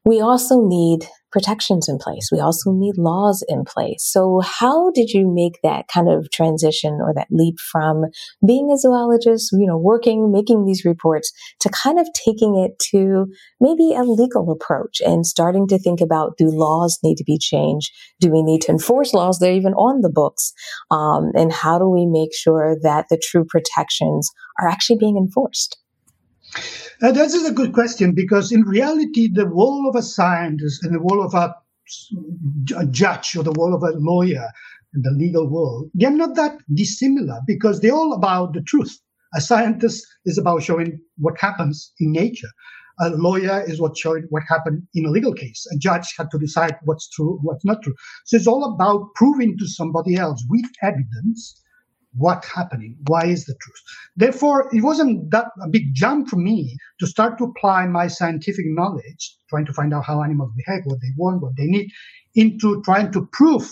we 0.05 0.21
also 0.21 0.67
need 0.67 1.07
protections 1.33 1.89
in 1.89 1.99
place. 1.99 2.29
We 2.31 2.41
also 2.41 2.71
need 2.73 2.99
laws 2.99 3.45
in 3.49 3.65
place. 3.65 4.05
So 4.05 4.41
how 4.45 4.91
did 4.91 5.11
you 5.11 5.33
make 5.33 5.61
that 5.63 5.87
kind 5.93 6.09
of 6.09 6.31
transition 6.31 6.99
or 7.03 7.13
that 7.15 7.29
leap 7.31 7.59
from 7.59 8.05
being 8.47 8.71
a 8.71 8.79
zoologist, 8.79 9.51
you 9.53 9.67
know, 9.67 9.79
working, 9.79 10.31
making 10.31 10.67
these 10.67 10.85
reports 10.85 11.33
to 11.61 11.71
kind 11.71 11.99
of 11.99 12.07
taking 12.25 12.57
it 12.57 12.79
to 12.91 13.27
maybe 13.61 13.95
a 13.95 14.03
legal 14.03 14.51
approach 14.51 15.01
and 15.01 15.27
starting 15.27 15.67
to 15.69 15.79
think 15.79 16.01
about 16.01 16.37
do 16.37 16.47
laws 16.47 16.99
need 17.03 17.17
to 17.17 17.25
be 17.25 17.39
changed? 17.39 17.91
Do 18.21 18.31
we 18.31 18.43
need 18.43 18.61
to 18.63 18.73
enforce 18.73 19.15
laws 19.15 19.39
that 19.39 19.49
are 19.49 19.53
even 19.53 19.75
on 19.75 20.03
the 20.03 20.11
books? 20.11 20.53
Um, 20.91 21.33
and 21.35 21.53
how 21.53 21.79
do 21.79 21.89
we 21.89 22.07
make 22.07 22.35
sure 22.35 22.77
that 22.83 23.07
the 23.11 23.21
true 23.23 23.45
protections 23.45 24.31
are 24.61 24.69
actually 24.69 24.99
being 24.99 25.17
enforced? 25.17 25.79
Uh, 27.03 27.13
that 27.13 27.27
is 27.27 27.47
a 27.47 27.53
good 27.53 27.73
question 27.73 28.15
because 28.15 28.53
in 28.53 28.63
reality, 28.63 29.29
the 29.33 29.47
role 29.47 29.89
of 29.89 29.97
a 29.97 30.03
scientist 30.03 30.85
and 30.85 30.95
the 30.95 31.01
role 31.01 31.25
of 31.25 31.35
a, 31.35 31.55
a 32.77 32.87
judge 32.87 33.37
or 33.37 33.43
the 33.43 33.53
role 33.53 33.75
of 33.75 33.83
a 33.83 33.97
lawyer 33.99 34.49
in 34.95 35.03
the 35.03 35.11
legal 35.11 35.49
world, 35.49 35.91
they're 35.95 36.11
not 36.11 36.37
that 36.37 36.59
dissimilar 36.75 37.41
because 37.47 37.81
they're 37.81 37.95
all 37.95 38.13
about 38.13 38.55
the 38.55 38.63
truth. 38.63 38.99
A 39.35 39.41
scientist 39.41 40.07
is 40.27 40.39
about 40.39 40.63
showing 40.63 41.01
what 41.19 41.41
happens 41.41 41.93
in 41.99 42.13
nature. 42.13 42.51
A 43.01 43.11
lawyer 43.11 43.65
is 43.67 43.81
what 43.81 43.97
showing 43.97 44.27
what 44.29 44.43
happened 44.49 44.83
in 44.95 45.07
a 45.07 45.11
legal 45.11 45.35
case. 45.35 45.67
A 45.73 45.79
judge 45.79 46.15
had 46.17 46.31
to 46.31 46.39
decide 46.39 46.77
what's 46.85 47.09
true, 47.09 47.39
what's 47.43 47.65
not 47.65 47.83
true. 47.83 47.95
So 48.27 48.37
it's 48.37 48.47
all 48.47 48.75
about 48.75 49.15
proving 49.15 49.57
to 49.59 49.67
somebody 49.67 50.17
else 50.17 50.45
with 50.49 50.67
evidence 50.83 51.62
what's 52.15 52.49
happening? 52.53 52.97
Why 53.07 53.27
is 53.27 53.45
the 53.45 53.55
truth? 53.61 53.83
Therefore 54.17 54.69
it 54.75 54.83
wasn't 54.83 55.31
that 55.31 55.47
a 55.63 55.69
big 55.69 55.95
jump 55.95 56.29
for 56.29 56.37
me 56.37 56.77
to 57.01 57.07
start 57.07 57.39
to 57.39 57.45
apply 57.45 57.87
my 57.87 58.07
scientific 58.07 58.67
knowledge 58.69 59.37
trying 59.49 59.67
to 59.67 59.73
find 59.73 59.95
out 59.95 60.05
how 60.05 60.23
animals 60.23 60.53
behave 60.57 60.83
what 60.85 61.01
they 61.01 61.13
want 61.17 61.43
what 61.43 61.57
they 61.57 61.67
need 61.67 61.91
into 62.35 62.83
trying 62.83 63.13
to 63.13 63.29
prove 63.33 63.69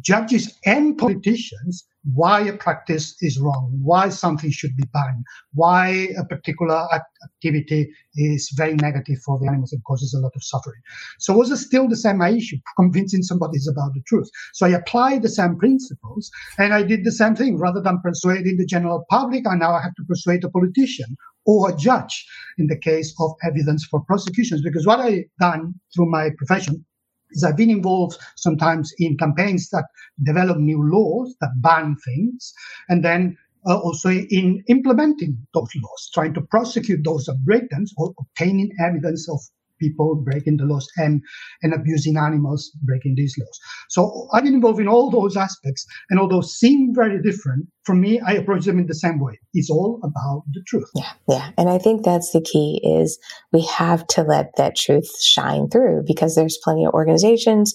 judges 0.00 0.58
and 0.64 0.96
politicians 0.96 1.86
why 2.14 2.40
a 2.42 2.56
practice 2.56 3.16
is 3.20 3.40
wrong, 3.40 3.76
why 3.82 4.08
something 4.08 4.50
should 4.50 4.76
be 4.76 4.84
banned, 4.92 5.24
why 5.54 6.08
a 6.16 6.24
particular 6.24 6.86
activity 7.24 7.90
is 8.14 8.48
very 8.56 8.74
negative 8.74 9.18
for 9.24 9.38
the 9.40 9.48
animals 9.48 9.72
and 9.72 9.82
causes 9.84 10.14
a 10.14 10.20
lot 10.20 10.32
of 10.36 10.44
suffering. 10.44 10.80
So 11.18 11.36
was 11.36 11.50
it 11.50 11.56
still 11.56 11.88
the 11.88 11.96
same 11.96 12.22
issue, 12.22 12.58
convincing 12.76 13.22
somebody 13.22 13.58
about 13.68 13.94
the 13.94 14.02
truth. 14.06 14.28
So 14.54 14.66
I 14.66 14.70
applied 14.70 15.22
the 15.22 15.28
same 15.28 15.56
principles 15.56 16.30
and 16.58 16.72
I 16.72 16.82
did 16.82 17.04
the 17.04 17.12
same 17.12 17.34
thing. 17.34 17.58
Rather 17.58 17.80
than 17.80 18.00
persuading 18.00 18.56
the 18.56 18.66
general 18.66 19.04
public, 19.10 19.46
I 19.46 19.56
now 19.56 19.74
I 19.74 19.82
have 19.82 19.94
to 19.96 20.04
persuade 20.04 20.44
a 20.44 20.50
politician 20.50 21.16
or 21.44 21.70
a 21.70 21.76
judge 21.76 22.26
in 22.58 22.66
the 22.66 22.78
case 22.78 23.14
of 23.18 23.32
evidence 23.44 23.84
for 23.90 24.00
prosecutions. 24.04 24.62
Because 24.62 24.86
what 24.86 25.00
I 25.00 25.24
done 25.40 25.74
through 25.94 26.10
my 26.10 26.30
profession 26.38 26.84
is 27.32 27.44
I've 27.44 27.56
been 27.56 27.70
involved 27.70 28.18
sometimes 28.36 28.92
in 28.98 29.16
campaigns 29.16 29.68
that 29.70 29.86
develop 30.22 30.58
new 30.58 30.82
laws 30.82 31.36
that 31.40 31.50
ban 31.60 31.96
things, 32.04 32.52
and 32.88 33.04
then 33.04 33.36
uh, 33.68 33.78
also 33.78 34.10
in 34.10 34.62
implementing 34.68 35.36
those 35.54 35.70
laws, 35.76 36.10
trying 36.14 36.34
to 36.34 36.40
prosecute 36.42 37.04
those 37.04 37.24
that 37.24 37.44
break 37.44 37.68
them, 37.70 37.84
or 37.96 38.14
obtaining 38.18 38.70
evidence 38.80 39.28
of 39.28 39.40
people 39.78 40.16
breaking 40.16 40.56
the 40.58 40.64
laws 40.64 40.88
and, 40.96 41.22
and 41.62 41.74
abusing 41.74 42.16
animals 42.16 42.70
breaking 42.82 43.14
these 43.16 43.34
laws. 43.38 43.58
So 43.90 44.28
I've 44.32 44.44
been 44.44 44.54
involved 44.54 44.80
in 44.80 44.88
all 44.88 45.10
those 45.10 45.36
aspects, 45.36 45.86
and 46.10 46.18
although 46.18 46.40
seem 46.40 46.94
very 46.94 47.20
different, 47.22 47.66
for 47.84 47.94
me, 47.94 48.20
I 48.20 48.32
approach 48.32 48.64
them 48.64 48.80
in 48.80 48.86
the 48.86 48.94
same 48.94 49.20
way. 49.20 49.38
It's 49.54 49.70
all 49.70 50.00
about 50.02 50.42
the 50.52 50.62
truth. 50.66 50.90
Yeah, 50.96 51.12
yeah. 51.28 51.50
And 51.56 51.70
I 51.70 51.78
think 51.78 52.04
that's 52.04 52.32
the 52.32 52.40
key 52.40 52.80
is 52.82 53.16
we 53.52 53.64
have 53.66 54.04
to 54.08 54.22
let 54.22 54.50
that 54.56 54.76
truth 54.76 55.08
shine 55.22 55.68
through 55.70 56.02
because 56.04 56.34
there's 56.34 56.58
plenty 56.64 56.84
of 56.84 56.92
organizations, 56.94 57.74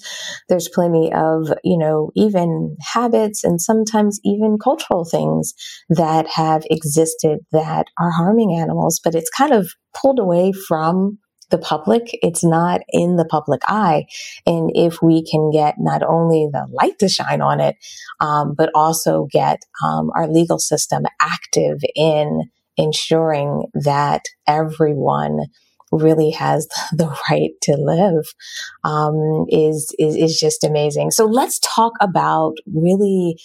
there's 0.50 0.68
plenty 0.68 1.14
of, 1.14 1.54
you 1.64 1.78
know, 1.78 2.12
even 2.16 2.76
habits 2.94 3.46
and 3.46 3.62
sometimes 3.62 4.20
even 4.26 4.58
cultural 4.62 5.06
things 5.06 5.54
that 5.90 6.28
have 6.28 6.64
existed 6.70 7.40
that 7.54 7.88
are 7.98 8.12
harming 8.12 8.54
animals, 8.54 9.00
but 9.02 9.16
it's 9.16 9.30
kind 9.30 9.54
of 9.54 9.72
pulled 9.94 10.20
away 10.20 10.52
from 10.68 11.18
the 11.52 11.58
public. 11.58 12.18
It's 12.22 12.44
not 12.44 12.82
in 12.90 13.18
the 13.18 13.26
public 13.26 13.62
eye. 13.68 14.06
And 14.46 14.72
if 14.74 15.02
we 15.02 15.24
can 15.24 15.52
get 15.52 15.76
not 15.78 16.04
only 16.04 16.48
the 16.52 16.68
light 16.72 17.00
to 17.00 17.10
shine 17.10 17.42
on 17.42 17.60
it, 17.60 17.76
um, 18.20 18.54
but 18.58 18.72
also 18.74 19.28
get 19.32 19.60
um, 19.84 20.10
our 20.16 20.28
legal 20.28 20.60
system 20.60 21.04
active 21.22 21.80
in 21.96 22.50
ensuring 22.78 23.66
that 23.74 24.24
everyone 24.48 25.40
really 25.92 26.32
has 26.32 26.68
the 26.94 27.14
right 27.30 27.52
to 27.64 27.76
live 27.78 28.26
um, 28.84 29.46
is, 29.50 29.94
is 30.00 30.16
is 30.16 30.40
just 30.40 30.64
amazing. 30.64 31.12
So 31.12 31.26
let's 31.26 31.60
talk 31.60 31.94
about 32.02 32.54
really 32.74 33.38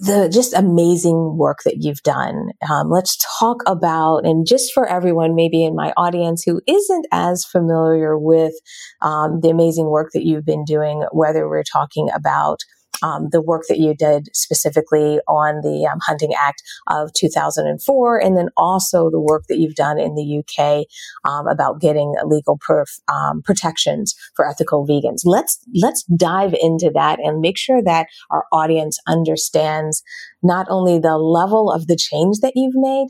the 0.00 0.28
just 0.32 0.52
amazing 0.52 1.36
work 1.36 1.58
that 1.64 1.78
you've 1.80 2.02
done. 2.02 2.50
Um, 2.70 2.90
let's 2.90 3.16
talk 3.38 3.58
about, 3.66 4.24
and 4.24 4.46
just 4.46 4.72
for 4.72 4.86
everyone, 4.86 5.34
maybe 5.34 5.64
in 5.64 5.74
my 5.74 5.92
audience 5.96 6.42
who 6.44 6.60
isn't 6.66 7.06
as 7.12 7.44
familiar 7.44 8.18
with 8.18 8.54
um, 9.00 9.40
the 9.40 9.50
amazing 9.50 9.86
work 9.86 10.10
that 10.14 10.24
you've 10.24 10.44
been 10.44 10.64
doing, 10.64 11.04
whether 11.12 11.48
we're 11.48 11.64
talking 11.64 12.08
about 12.14 12.60
um, 13.02 13.28
the 13.30 13.40
work 13.40 13.64
that 13.68 13.78
you 13.78 13.94
did 13.94 14.28
specifically 14.34 15.20
on 15.28 15.60
the 15.62 15.88
um, 15.90 15.98
Hunting 16.02 16.32
Act 16.38 16.62
of 16.88 17.12
2004, 17.14 18.18
and 18.18 18.36
then 18.36 18.48
also 18.56 19.10
the 19.10 19.20
work 19.20 19.44
that 19.48 19.58
you've 19.58 19.74
done 19.74 19.98
in 19.98 20.14
the 20.14 20.38
UK 20.40 20.86
um, 21.28 21.46
about 21.46 21.80
getting 21.80 22.14
legal 22.24 22.58
proof 22.60 22.88
um, 23.12 23.42
protections 23.42 24.14
for 24.34 24.46
ethical 24.46 24.86
vegans. 24.86 25.22
Let's 25.24 25.58
let's 25.80 26.04
dive 26.16 26.54
into 26.60 26.90
that 26.94 27.18
and 27.20 27.40
make 27.40 27.58
sure 27.58 27.82
that 27.82 28.06
our 28.30 28.44
audience 28.52 28.98
understands 29.06 30.02
not 30.42 30.66
only 30.68 30.98
the 30.98 31.18
level 31.18 31.70
of 31.70 31.86
the 31.86 31.96
change 31.96 32.38
that 32.40 32.52
you've 32.54 32.74
made, 32.74 33.08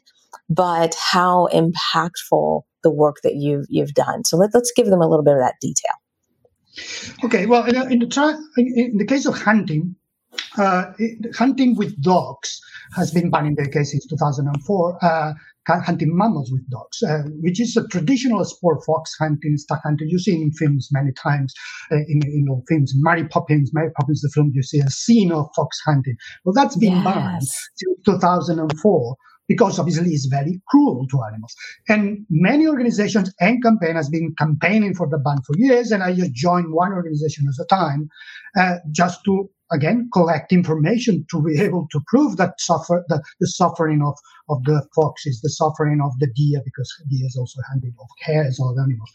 but 0.49 0.95
how 1.12 1.49
impactful 1.53 2.62
the 2.83 2.91
work 2.91 3.17
that 3.23 3.37
you've 3.37 3.67
you've 3.69 3.95
done. 3.95 4.25
So 4.25 4.37
let, 4.37 4.51
let's 4.55 4.73
give 4.75 4.87
them 4.87 5.01
a 5.01 5.09
little 5.09 5.25
bit 5.25 5.35
of 5.35 5.41
that 5.41 5.55
detail. 5.61 6.01
Okay, 7.25 7.47
well, 7.47 7.64
in, 7.64 7.76
in, 7.93 7.99
the, 8.00 8.47
in 8.57 8.97
the 8.97 9.07
case 9.07 9.26
of 9.26 9.38
hunting, 9.38 9.97
uh, 10.57 10.93
hunting 11.35 11.76
with 11.76 12.00
dogs 12.02 12.61
has 12.97 13.11
been 13.11 13.31
banned 13.31 13.59
in 13.59 13.64
the 13.64 13.71
case 13.71 13.93
since 13.93 14.07
2004. 14.07 15.05
Uh, 15.05 15.33
hunting 15.69 16.17
mammals 16.17 16.50
with 16.50 16.69
dogs, 16.71 17.02
uh, 17.02 17.23
which 17.41 17.61
is 17.61 17.76
a 17.76 17.87
traditional 17.88 18.45
sport, 18.45 18.83
fox 18.85 19.14
hunting, 19.19 19.57
stag 19.57 19.79
hunting. 19.83 20.09
You 20.09 20.19
see 20.19 20.35
in 20.35 20.50
films 20.52 20.88
many 20.91 21.12
times, 21.12 21.55
uh, 21.91 21.97
in, 21.97 22.21
in 22.25 22.62
films. 22.69 22.93
Mary 22.97 23.26
Poppins, 23.29 23.71
Mary 23.73 23.91
Poppins, 23.93 24.23
the 24.23 24.31
film, 24.35 24.50
you 24.52 24.62
see 24.62 24.81
a 24.81 24.91
scene 24.91 25.31
of 25.31 25.49
fox 25.55 25.81
hunting. 25.85 26.17
Well, 26.45 26.52
that's 26.52 26.76
been 26.76 26.97
yes. 26.97 27.05
banned 27.05 27.43
since 27.43 27.99
2004 28.05 29.17
because 29.52 29.78
obviously 29.78 30.11
it's 30.11 30.26
very 30.26 30.61
cruel 30.68 31.06
to 31.11 31.23
animals. 31.28 31.54
And 31.88 32.25
many 32.30 32.66
organizations 32.66 33.32
and 33.40 33.62
campaign 33.62 33.97
has 33.97 34.09
been 34.09 34.35
campaigning 34.38 34.94
for 34.94 35.09
the 35.09 35.18
ban 35.18 35.38
for 35.47 35.54
years, 35.56 35.90
and 35.90 36.02
I 36.02 36.14
just 36.14 36.32
joined 36.32 36.73
one 36.73 36.92
organization 36.92 37.47
at 37.49 37.62
a 37.62 37.66
time, 37.66 38.09
uh, 38.56 38.76
just 38.90 39.25
to 39.26 39.50
again 39.73 40.09
collect 40.12 40.52
information 40.52 41.25
to 41.30 41.42
be 41.42 41.61
able 41.61 41.87
to 41.90 42.00
prove 42.06 42.37
that 42.37 42.61
suffer 42.61 43.04
the, 43.09 43.23
suffering 43.47 44.02
of, 44.02 44.16
of 44.49 44.62
the 44.64 44.87
foxes, 44.94 45.40
the 45.40 45.50
suffering 45.50 46.00
of 46.02 46.12
the 46.18 46.28
deer, 46.35 46.61
because 46.64 46.90
deer 47.11 47.26
is 47.26 47.37
also 47.38 47.61
hunted 47.71 47.92
of 48.00 48.09
hares 48.21 48.61
of 48.61 48.76
animals. 48.78 49.11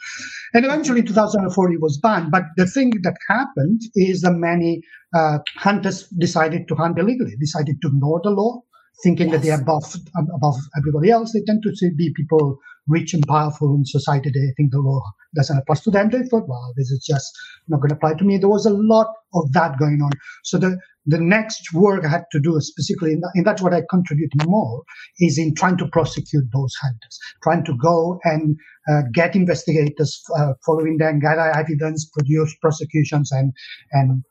And 0.54 0.66
eventually 0.66 1.00
in 1.02 1.08
2004 1.08 1.72
it 1.74 1.82
was 1.82 2.00
banned. 2.00 2.32
But 2.32 2.44
the 2.58 2.66
thing 2.66 2.92
that 3.04 3.18
happened 3.30 3.82
is 3.96 4.22
that 4.22 4.34
many 4.34 4.82
uh, 5.16 5.40
hunters 5.56 6.08
decided 6.18 6.68
to 6.68 6.76
hunt 6.76 7.00
illegally, 7.00 7.36
decided 7.40 7.82
to 7.82 7.88
ignore 7.88 8.22
the 8.24 8.32
law, 8.32 8.62
thinking 9.04 9.30
yes. 9.30 9.38
that 9.38 9.44
they're 9.46 9.62
above 9.62 9.96
above 10.34 10.56
everybody 10.78 11.10
else. 11.12 11.34
They 11.34 11.42
tend 11.46 11.64
to 11.64 11.92
be 11.96 12.14
people 12.16 12.60
rich 12.88 13.14
and 13.14 13.26
powerful 13.28 13.76
in 13.76 13.86
society. 13.86 14.32
They 14.34 14.54
think 14.56 14.72
the 14.72 14.80
law 14.80 15.02
doesn't 15.36 15.58
apply 15.58 15.76
to 15.76 15.92
them. 15.92 16.10
They 16.10 16.24
thought, 16.24 16.48
well, 16.48 16.74
this 16.78 16.90
is 16.90 17.06
just 17.06 17.32
not 17.68 17.78
going 17.78 17.90
to 17.90 17.96
apply 17.96 18.14
to 18.16 18.24
me. 18.24 18.38
There 18.38 18.50
was 18.50 18.66
a 18.66 18.74
lot 18.74 19.08
of 19.34 19.52
that 19.54 19.78
going 19.78 20.02
on. 20.02 20.12
So 20.44 20.58
the 20.58 20.80
the 21.06 21.20
next 21.20 21.74
work 21.74 22.04
I 22.04 22.10
had 22.10 22.26
to 22.34 22.40
do, 22.40 22.60
specifically, 22.60 23.14
in 23.14 23.22
that, 23.22 23.32
and 23.36 23.46
that's 23.46 23.62
what 23.62 23.74
I 23.74 23.82
contribute 23.90 24.32
more, 24.46 24.84
is 25.20 25.38
in 25.38 25.56
trying 25.56 25.78
to 25.78 25.88
prosecute 25.88 26.44
those 26.54 26.74
hunters, 26.82 27.20
trying 27.44 27.64
to 27.64 27.78
go 27.78 28.20
and 28.26 28.58
uh, 28.92 29.04
get 29.14 29.36
investigators 29.36 30.22
uh, 30.38 30.54
following 30.66 30.98
them, 30.98 31.20
gather 31.20 31.50
evidence, 31.56 32.10
produce 32.14 32.54
prosecutions, 32.62 33.32
and 33.32 33.54
and 33.92 34.24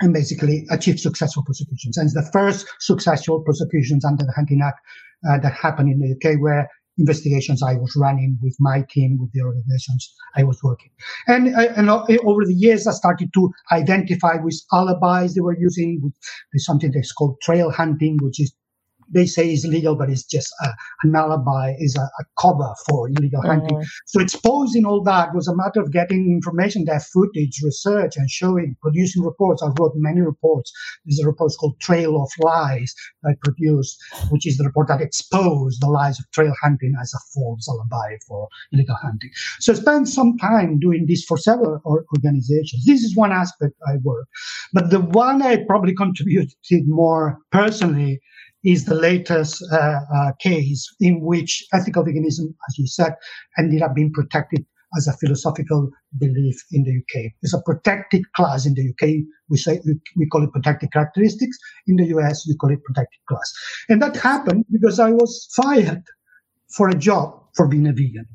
and 0.00 0.12
basically 0.12 0.66
achieve 0.70 0.98
successful 1.00 1.44
prosecutions. 1.44 1.96
And 1.96 2.06
it's 2.06 2.14
the 2.14 2.30
first 2.32 2.66
successful 2.80 3.40
prosecutions 3.40 4.04
under 4.04 4.24
the 4.24 4.32
Hunting 4.32 4.60
Act 4.62 4.80
uh, 5.28 5.38
that 5.38 5.52
happened 5.52 5.90
in 5.90 5.98
the 6.00 6.14
UK 6.14 6.40
where 6.40 6.68
investigations 6.98 7.62
I 7.62 7.74
was 7.74 7.94
running 7.96 8.38
with 8.42 8.56
my 8.60 8.84
team, 8.90 9.18
with 9.18 9.32
the 9.32 9.42
organizations 9.42 10.14
I 10.36 10.44
was 10.44 10.62
working. 10.62 10.90
And, 11.26 11.54
uh, 11.54 11.72
and 11.76 11.88
uh, 11.88 12.04
over 12.24 12.44
the 12.44 12.54
years, 12.54 12.86
I 12.86 12.92
started 12.92 13.30
to 13.34 13.50
identify 13.72 14.34
with 14.42 14.60
alibis 14.72 15.34
they 15.34 15.40
were 15.40 15.56
using. 15.58 16.00
With, 16.02 16.12
something 16.56 16.90
that's 16.92 17.12
called 17.12 17.40
trail 17.42 17.70
hunting, 17.70 18.18
which 18.20 18.38
is 18.38 18.52
they 19.12 19.26
say 19.26 19.52
is 19.52 19.64
legal, 19.64 19.96
but 19.96 20.10
it's 20.10 20.24
just 20.24 20.52
a, 20.62 20.68
an 21.02 21.14
alibi, 21.14 21.74
is 21.78 21.96
a, 21.96 22.02
a 22.02 22.24
cover 22.38 22.72
for 22.88 23.08
illegal 23.08 23.42
hunting. 23.42 23.76
Mm. 23.76 23.86
So 24.06 24.20
exposing 24.20 24.84
all 24.84 25.02
that 25.04 25.34
was 25.34 25.48
a 25.48 25.56
matter 25.56 25.80
of 25.80 25.92
getting 25.92 26.30
information, 26.30 26.84
that 26.86 27.02
footage, 27.02 27.60
research, 27.62 28.16
and 28.16 28.30
showing, 28.30 28.76
producing 28.80 29.22
reports. 29.22 29.62
I 29.62 29.70
wrote 29.78 29.92
many 29.96 30.20
reports. 30.20 30.72
There's 31.04 31.20
a 31.20 31.26
report 31.26 31.52
called 31.58 31.80
Trail 31.80 32.22
of 32.22 32.30
Lies 32.38 32.94
that 33.22 33.30
I 33.30 33.34
produced, 33.42 33.98
which 34.30 34.46
is 34.46 34.56
the 34.56 34.64
report 34.64 34.88
that 34.88 35.00
exposed 35.00 35.80
the 35.80 35.88
lies 35.88 36.18
of 36.18 36.30
trail 36.30 36.52
hunting 36.62 36.94
as 37.00 37.12
a 37.14 37.18
false 37.34 37.68
alibi 37.68 38.16
for 38.26 38.48
illegal 38.72 38.96
hunting. 38.96 39.30
So 39.58 39.72
I 39.72 39.76
spent 39.76 40.08
some 40.08 40.38
time 40.38 40.78
doing 40.78 41.06
this 41.06 41.24
for 41.24 41.36
several 41.36 41.80
organizations. 41.84 42.84
This 42.86 43.02
is 43.02 43.16
one 43.16 43.32
aspect 43.32 43.74
I 43.86 43.96
work. 44.02 44.26
But 44.72 44.90
the 44.90 45.00
one 45.00 45.42
I 45.42 45.64
probably 45.66 45.94
contributed 45.94 46.54
more 46.86 47.38
personally 47.50 48.20
is 48.64 48.84
the 48.84 48.94
latest 48.94 49.64
uh, 49.72 50.00
uh, 50.14 50.32
case 50.40 50.86
in 51.00 51.20
which 51.20 51.64
ethical 51.72 52.04
veganism, 52.04 52.54
as 52.68 52.78
you 52.78 52.86
said, 52.86 53.14
ended 53.58 53.82
up 53.82 53.94
being 53.94 54.12
protected 54.12 54.64
as 54.96 55.06
a 55.06 55.16
philosophical 55.18 55.88
belief 56.18 56.56
in 56.72 56.82
the 56.82 56.98
UK. 56.98 57.30
It's 57.42 57.54
a 57.54 57.62
protected 57.62 58.22
class 58.32 58.66
in 58.66 58.74
the 58.74 58.90
UK. 58.90 59.24
We 59.48 59.56
say 59.56 59.80
we 60.16 60.26
call 60.28 60.42
it 60.42 60.52
protected 60.52 60.92
characteristics. 60.92 61.56
In 61.86 61.96
the 61.96 62.06
US, 62.16 62.46
we 62.46 62.56
call 62.56 62.72
it 62.72 62.82
protected 62.84 63.20
class. 63.28 63.52
And 63.88 64.02
that 64.02 64.16
happened 64.16 64.64
because 64.70 64.98
I 64.98 65.10
was 65.10 65.48
fired 65.54 66.02
for 66.76 66.88
a 66.88 66.94
job 66.94 67.40
for 67.54 67.68
being 67.68 67.86
a 67.86 67.92
vegan. 67.92 68.26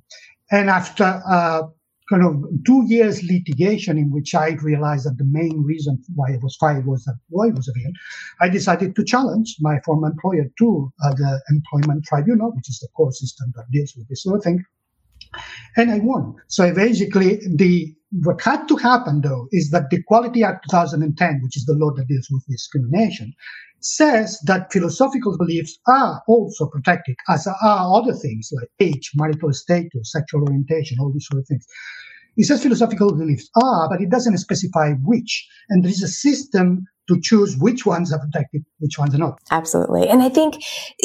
And 0.52 0.70
after 0.70 1.22
uh, 1.30 1.64
kind 2.10 2.24
of 2.24 2.44
two 2.66 2.84
years 2.88 3.24
litigation 3.24 3.98
in 3.98 4.12
which 4.12 4.36
I 4.36 4.50
realized 4.62 5.06
that 5.06 5.18
the 5.18 5.26
main 5.26 5.64
reason 5.64 6.02
why 6.16 6.34
I 6.34 6.40
was 6.42 6.56
fired 6.58 6.86
was 6.86 7.04
that 7.06 7.16
I 7.32 7.50
was 7.50 7.68
a 7.68 7.74
vegan, 7.74 7.94
I 8.42 8.50
decided 8.50 8.96
to 8.96 9.04
challenge 9.04 9.56
my 9.60 9.80
former 9.86 10.10
employer 10.10 10.46
to 10.60 10.94
uh, 11.04 11.14
the 11.14 11.42
employment 11.50 12.06
tribunal, 12.06 12.52
which 12.52 12.70
is 12.70 12.80
the 12.80 12.90
court 12.90 13.14
system 13.14 13.54
that 13.56 13.72
deals 13.72 13.94
with 13.98 14.08
this 14.08 14.24
sort 14.24 14.38
of 14.38 14.44
thing. 14.44 14.64
And 15.78 15.92
I 15.92 16.00
won. 16.00 16.36
So 16.48 16.74
basically, 16.74 17.40
the 17.56 17.95
what 18.12 18.42
had 18.42 18.68
to 18.68 18.76
happen 18.78 19.22
though 19.22 19.48
is 19.52 19.72
that 19.72 19.90
the 19.90 19.98
Equality 19.98 20.44
Act 20.44 20.66
2010, 20.70 21.40
which 21.42 21.58
is 21.58 21.66
the 21.66 21.74
law 21.74 21.92
that 21.96 22.08
deals 22.08 22.28
with 22.32 22.46
discrimination, 22.48 23.34
says 23.80 24.40
that 24.46 24.72
philosophical 24.72 25.38
beliefs 25.38 25.78
are 25.88 26.22
also 26.28 26.68
protected, 26.68 27.16
as 27.30 27.48
are 27.48 28.02
other 28.02 28.14
things 28.14 28.50
like 28.54 28.70
age, 28.80 29.12
marital 29.16 29.54
status, 29.54 30.12
sexual 30.12 30.42
orientation, 30.44 30.98
all 31.00 31.12
these 31.12 31.28
sort 31.28 31.42
of 31.42 31.48
things. 31.48 31.66
It 32.38 32.46
says 32.46 32.64
philosophical 32.64 33.16
beliefs 33.16 33.50
are, 33.62 33.88
but 33.90 34.02
it 34.02 34.10
doesn't 34.10 34.38
specify 34.38 34.94
which. 35.04 35.48
And 35.70 35.84
there 35.84 35.92
is 35.92 36.04
a 36.04 36.08
system 36.08 36.86
to 37.08 37.20
choose 37.22 37.56
which 37.58 37.86
ones 37.86 38.12
are 38.12 38.20
protected, 38.20 38.64
which 38.80 38.98
ones 38.98 39.14
are 39.14 39.20
not. 39.20 39.38
Absolutely. 39.52 40.08
And 40.08 40.22
I 40.22 40.30
think 40.30 40.64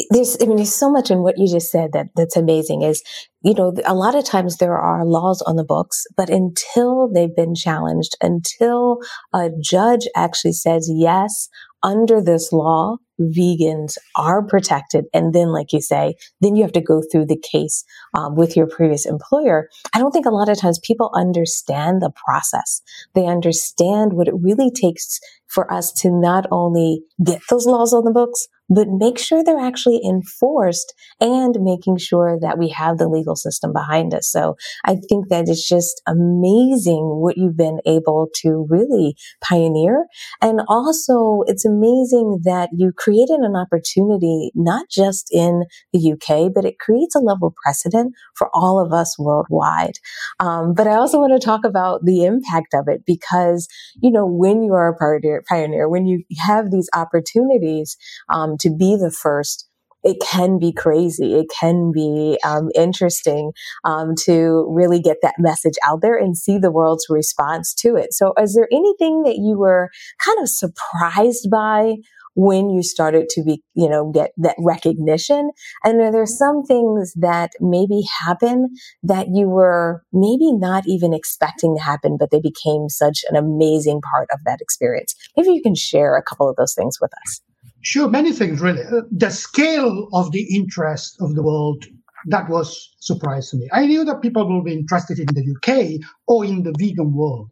there's, 0.09 0.35
I 0.41 0.45
mean, 0.45 0.57
there's 0.57 0.73
so 0.73 0.91
much 0.91 1.11
in 1.11 1.19
what 1.19 1.37
you 1.37 1.47
just 1.47 1.71
said 1.71 1.91
that 1.93 2.07
that's 2.15 2.35
amazing 2.35 2.81
is, 2.81 3.03
you 3.43 3.53
know, 3.53 3.73
a 3.85 3.93
lot 3.93 4.15
of 4.15 4.25
times 4.25 4.57
there 4.57 4.79
are 4.79 5.05
laws 5.05 5.41
on 5.43 5.55
the 5.55 5.63
books, 5.63 6.05
but 6.17 6.29
until 6.29 7.11
they've 7.13 7.35
been 7.35 7.55
challenged, 7.55 8.15
until 8.21 8.97
a 9.33 9.49
judge 9.61 10.07
actually 10.15 10.53
says, 10.53 10.89
yes, 10.91 11.49
under 11.83 12.21
this 12.21 12.51
law, 12.51 12.97
vegans 13.19 13.97
are 14.15 14.45
protected. 14.45 15.05
And 15.13 15.33
then, 15.33 15.49
like 15.49 15.73
you 15.73 15.81
say, 15.81 16.15
then 16.39 16.55
you 16.55 16.63
have 16.63 16.71
to 16.73 16.81
go 16.81 17.01
through 17.11 17.25
the 17.27 17.41
case 17.51 17.83
um, 18.15 18.35
with 18.35 18.55
your 18.55 18.67
previous 18.67 19.05
employer. 19.05 19.69
I 19.93 19.99
don't 19.99 20.11
think 20.11 20.25
a 20.25 20.31
lot 20.31 20.49
of 20.49 20.59
times 20.59 20.79
people 20.83 21.11
understand 21.13 22.01
the 22.01 22.11
process. 22.25 22.81
They 23.13 23.25
understand 23.25 24.13
what 24.13 24.27
it 24.27 24.35
really 24.39 24.71
takes 24.71 25.19
for 25.47 25.71
us 25.71 25.91
to 25.91 26.09
not 26.09 26.45
only 26.51 27.01
get 27.23 27.41
those 27.49 27.65
laws 27.65 27.93
on 27.93 28.05
the 28.05 28.11
books, 28.11 28.47
but 28.73 28.87
make 28.87 29.19
sure 29.19 29.43
they're 29.43 29.59
actually 29.59 30.01
enforced 30.03 30.93
and 31.19 31.57
making 31.59 31.97
sure 31.97 32.39
that 32.39 32.57
we 32.57 32.69
have 32.69 32.97
the 32.97 33.09
legal 33.09 33.35
system 33.35 33.73
behind 33.73 34.13
us. 34.13 34.31
So 34.31 34.55
I 34.85 34.95
think 34.95 35.27
that 35.27 35.49
it's 35.49 35.67
just 35.67 36.01
amazing 36.07 37.19
what 37.21 37.37
you've 37.37 37.57
been 37.57 37.79
able 37.85 38.29
to 38.35 38.65
really 38.69 39.15
pioneer. 39.43 40.05
And 40.41 40.61
also 40.69 41.43
it's 41.47 41.65
amazing 41.65 42.41
that 42.45 42.69
you 42.71 42.93
created 42.95 43.39
an 43.41 43.57
opportunity, 43.57 44.51
not 44.55 44.89
just 44.89 45.27
in 45.33 45.65
the 45.91 46.13
UK, 46.13 46.53
but 46.53 46.63
it 46.63 46.79
creates 46.79 47.13
a 47.15 47.19
level 47.19 47.53
precedent 47.61 48.13
for 48.35 48.49
all 48.53 48.79
of 48.79 48.93
us 48.93 49.19
worldwide. 49.19 49.95
Um, 50.39 50.73
but 50.73 50.87
I 50.87 50.95
also 50.95 51.19
want 51.19 51.33
to 51.33 51.45
talk 51.45 51.65
about 51.65 52.05
the 52.05 52.23
impact 52.23 52.73
of 52.73 52.87
it 52.87 53.03
because, 53.05 53.67
you 54.01 54.11
know, 54.11 54.25
when 54.25 54.63
you 54.63 54.73
are 54.73 54.87
a 54.87 54.95
pioneer, 54.95 55.43
pioneer 55.47 55.89
when 55.89 56.05
you 56.05 56.23
have 56.39 56.71
these 56.71 56.89
opportunities, 56.95 57.97
um, 58.29 58.55
to 58.61 58.69
be 58.69 58.95
the 58.95 59.11
first, 59.11 59.67
it 60.03 60.17
can 60.21 60.57
be 60.57 60.73
crazy. 60.73 61.35
It 61.35 61.47
can 61.59 61.91
be 61.91 62.39
um, 62.43 62.69
interesting 62.75 63.51
um, 63.83 64.15
to 64.25 64.67
really 64.69 64.99
get 64.99 65.17
that 65.21 65.35
message 65.37 65.75
out 65.85 66.01
there 66.01 66.17
and 66.17 66.37
see 66.37 66.57
the 66.57 66.71
world's 66.71 67.05
response 67.09 67.73
to 67.75 67.95
it. 67.95 68.13
So, 68.13 68.33
is 68.41 68.55
there 68.55 68.67
anything 68.71 69.23
that 69.23 69.37
you 69.37 69.57
were 69.59 69.89
kind 70.23 70.39
of 70.41 70.49
surprised 70.49 71.49
by 71.51 71.95
when 72.33 72.69
you 72.69 72.81
started 72.81 73.27
to 73.29 73.43
be, 73.43 73.61
you 73.75 73.89
know, 73.89 74.11
get 74.11 74.31
that 74.37 74.55
recognition? 74.57 75.51
And 75.83 76.01
are 76.01 76.11
there 76.11 76.25
some 76.25 76.63
things 76.63 77.13
that 77.17 77.51
maybe 77.59 78.01
happen 78.25 78.69
that 79.03 79.27
you 79.31 79.49
were 79.49 80.03
maybe 80.11 80.51
not 80.51 80.83
even 80.87 81.13
expecting 81.13 81.75
to 81.75 81.83
happen, 81.83 82.17
but 82.17 82.31
they 82.31 82.41
became 82.41 82.89
such 82.89 83.23
an 83.29 83.35
amazing 83.35 84.01
part 84.01 84.29
of 84.33 84.39
that 84.45 84.61
experience? 84.61 85.13
Maybe 85.37 85.51
you 85.51 85.61
can 85.61 85.75
share 85.75 86.15
a 86.15 86.23
couple 86.23 86.49
of 86.49 86.55
those 86.55 86.73
things 86.73 86.97
with 86.99 87.11
us. 87.25 87.41
Sure, 87.81 88.09
many 88.09 88.31
things 88.31 88.61
really. 88.61 88.83
Uh, 88.83 89.01
the 89.11 89.29
scale 89.29 90.07
of 90.13 90.31
the 90.31 90.55
interest 90.55 91.17
of 91.19 91.35
the 91.35 91.43
world 91.43 91.85
that 92.27 92.49
was 92.49 92.93
surprise 92.99 93.49
to 93.49 93.57
me. 93.57 93.67
I 93.71 93.85
knew 93.87 94.05
that 94.05 94.21
people 94.21 94.47
will 94.47 94.63
be 94.63 94.73
interested 94.73 95.19
in 95.19 95.27
the 95.33 95.55
UK 95.55 95.99
or 96.27 96.45
in 96.45 96.63
the 96.63 96.73
vegan 96.77 97.13
world. 97.13 97.49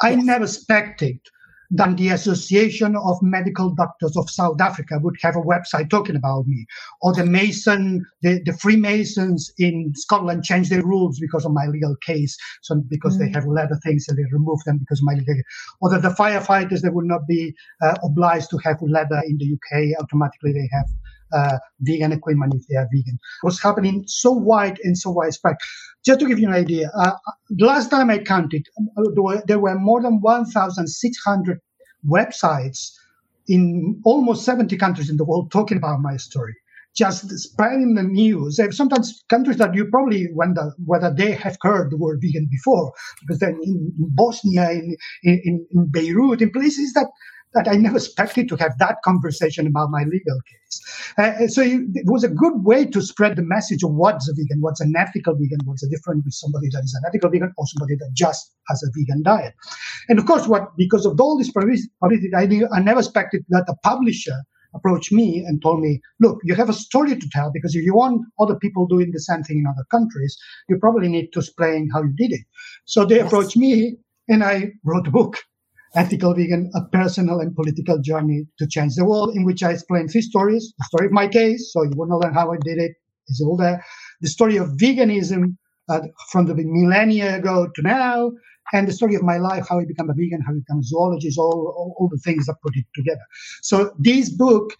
I 0.00 0.10
yes. 0.10 0.24
never 0.24 0.44
expected 0.44 1.18
than 1.74 1.96
the 1.96 2.10
Association 2.10 2.94
of 2.96 3.16
Medical 3.22 3.70
Doctors 3.70 4.14
of 4.16 4.28
South 4.28 4.60
Africa 4.60 4.98
would 5.00 5.16
have 5.22 5.36
a 5.36 5.40
website 5.40 5.88
talking 5.88 6.16
about 6.16 6.46
me. 6.46 6.66
Or 7.00 7.14
the 7.14 7.24
Mason, 7.24 8.04
the, 8.20 8.42
the 8.44 8.52
Freemasons 8.52 9.50
in 9.58 9.94
Scotland 9.96 10.44
changed 10.44 10.70
their 10.70 10.84
rules 10.84 11.18
because 11.18 11.46
of 11.46 11.52
my 11.52 11.66
legal 11.66 11.96
case. 12.04 12.36
So 12.60 12.82
because 12.88 13.16
mm. 13.16 13.20
they 13.20 13.30
have 13.30 13.46
leather 13.46 13.78
things 13.82 14.06
and 14.08 14.18
they 14.18 14.24
removed 14.30 14.66
them 14.66 14.78
because 14.78 15.00
of 15.00 15.06
my 15.06 15.14
legal 15.14 15.34
case. 15.34 15.44
Or 15.80 15.90
that 15.90 16.02
the 16.02 16.10
firefighters, 16.10 16.82
they 16.82 16.90
would 16.90 17.06
not 17.06 17.26
be 17.26 17.54
uh, 17.82 17.96
obliged 18.04 18.50
to 18.50 18.58
have 18.58 18.76
leather 18.82 19.22
in 19.26 19.38
the 19.38 19.54
UK. 19.54 19.98
Automatically 19.98 20.52
they 20.52 20.68
have 20.72 20.86
uh, 21.34 21.58
vegan 21.80 22.12
equipment 22.12 22.54
if 22.54 22.62
they 22.68 22.76
are 22.76 22.88
vegan. 22.94 23.18
What's 23.42 23.62
happening 23.62 24.04
so 24.06 24.32
wide 24.32 24.78
and 24.84 24.98
so 24.98 25.10
widespread. 25.10 25.56
Just 26.04 26.20
to 26.20 26.28
give 26.28 26.38
you 26.38 26.48
an 26.48 26.54
idea, 26.54 26.90
uh, 26.96 27.12
last 27.58 27.90
time 27.90 28.10
I 28.10 28.18
counted, 28.18 28.66
there 29.14 29.22
were, 29.22 29.42
there 29.46 29.58
were 29.60 29.78
more 29.78 30.02
than 30.02 30.20
1,600 30.20 31.60
websites 32.08 32.92
in 33.48 34.00
almost 34.04 34.44
70 34.44 34.76
countries 34.78 35.10
in 35.10 35.16
the 35.18 35.24
world 35.24 35.50
talking 35.52 35.78
about 35.78 36.00
my 36.00 36.16
story 36.16 36.54
just 36.96 37.30
spreading 37.38 37.94
the 37.94 38.04
news. 38.04 38.60
Sometimes 38.72 39.24
countries 39.30 39.58
that 39.58 39.74
you 39.74 39.86
probably 39.86 40.28
wonder 40.32 40.72
whether 40.84 41.14
they 41.14 41.32
have 41.32 41.56
heard 41.62 41.90
the 41.90 41.96
word 41.98 42.20
vegan 42.22 42.48
before, 42.50 42.92
because 43.22 43.40
then 43.40 43.58
in, 43.62 43.92
Bosnia, 43.98 44.70
in, 44.72 44.96
in, 45.24 45.66
in 45.72 45.88
Beirut, 45.90 46.42
in 46.42 46.50
places 46.50 46.92
that 46.94 47.08
that 47.54 47.68
I 47.68 47.76
never 47.76 47.96
expected 47.96 48.48
to 48.48 48.56
have 48.56 48.72
that 48.78 48.96
conversation 49.04 49.66
about 49.66 49.90
my 49.90 50.04
legal 50.04 50.40
case. 50.50 51.14
Uh, 51.18 51.46
so 51.48 51.62
it 51.62 52.06
was 52.06 52.24
a 52.24 52.28
good 52.28 52.64
way 52.64 52.86
to 52.86 53.02
spread 53.02 53.36
the 53.36 53.42
message 53.42 53.82
of 53.82 53.92
what's 53.92 54.28
a 54.28 54.32
vegan, 54.32 54.60
what's 54.60 54.80
an 54.80 54.94
ethical 54.96 55.34
vegan, 55.34 55.58
what's 55.64 55.82
the 55.82 55.88
difference 55.88 56.24
with 56.24 56.34
somebody 56.34 56.68
that 56.72 56.82
is 56.84 56.94
an 56.94 57.02
ethical 57.06 57.30
vegan 57.30 57.52
or 57.56 57.66
somebody 57.66 57.96
that 57.96 58.10
just 58.14 58.52
has 58.68 58.82
a 58.82 58.90
vegan 58.96 59.22
diet. 59.22 59.54
And 60.08 60.18
of 60.18 60.26
course, 60.26 60.48
what 60.48 60.76
because 60.76 61.04
of 61.04 61.20
all 61.20 61.36
this 61.36 61.50
publicity, 61.50 61.90
I, 62.34 62.76
I 62.76 62.80
never 62.80 63.00
expected 63.00 63.44
that 63.50 63.64
a 63.68 63.74
publisher 63.86 64.36
approached 64.74 65.12
me 65.12 65.44
and 65.46 65.60
told 65.60 65.80
me, 65.80 66.00
look, 66.20 66.38
you 66.44 66.54
have 66.54 66.70
a 66.70 66.72
story 66.72 67.16
to 67.16 67.28
tell 67.30 67.50
because 67.52 67.74
if 67.74 67.84
you 67.84 67.94
want 67.94 68.22
other 68.40 68.56
people 68.56 68.86
doing 68.86 69.10
the 69.12 69.20
same 69.20 69.42
thing 69.42 69.58
in 69.58 69.66
other 69.66 69.84
countries, 69.90 70.36
you 70.68 70.78
probably 70.78 71.08
need 71.08 71.30
to 71.32 71.40
explain 71.40 71.90
how 71.92 72.02
you 72.02 72.12
did 72.16 72.32
it. 72.32 72.40
So 72.86 73.04
they 73.04 73.16
yes. 73.16 73.26
approached 73.26 73.56
me 73.56 73.96
and 74.28 74.42
I 74.42 74.72
wrote 74.84 75.06
a 75.06 75.10
book 75.10 75.36
Ethical 75.94 76.34
Vegan, 76.34 76.70
a 76.74 76.82
personal 76.96 77.40
and 77.40 77.54
political 77.54 77.98
journey 78.00 78.46
to 78.58 78.66
change 78.66 78.94
the 78.94 79.04
world, 79.04 79.36
in 79.36 79.44
which 79.44 79.62
I 79.62 79.72
explain 79.72 80.08
three 80.08 80.22
stories. 80.22 80.72
The 80.78 80.84
story 80.84 81.06
of 81.06 81.12
my 81.12 81.28
case, 81.28 81.70
so 81.72 81.82
you 81.82 81.92
want 81.94 82.10
to 82.10 82.18
learn 82.18 82.34
how 82.34 82.52
I 82.52 82.56
did 82.64 82.78
it, 82.78 82.92
is 83.28 83.42
all 83.46 83.56
there. 83.56 83.84
The 84.20 84.28
story 84.28 84.56
of 84.56 84.68
veganism 84.70 85.56
uh, 85.88 86.00
from 86.30 86.46
the 86.46 86.54
millennia 86.54 87.36
ago 87.36 87.68
to 87.74 87.82
now, 87.82 88.32
and 88.72 88.88
the 88.88 88.92
story 88.92 89.14
of 89.14 89.22
my 89.22 89.36
life, 89.36 89.66
how 89.68 89.80
I 89.80 89.84
became 89.84 90.08
a 90.08 90.14
vegan, 90.14 90.40
how 90.40 90.52
I 90.52 90.54
became 90.54 90.78
a 90.78 90.82
zoologist, 90.82 91.38
all, 91.38 91.74
all, 91.76 91.94
all 91.98 92.08
the 92.08 92.20
things 92.24 92.46
that 92.46 92.56
put 92.62 92.74
it 92.74 92.86
together. 92.94 93.20
So 93.60 93.92
this 93.98 94.30
book 94.30 94.72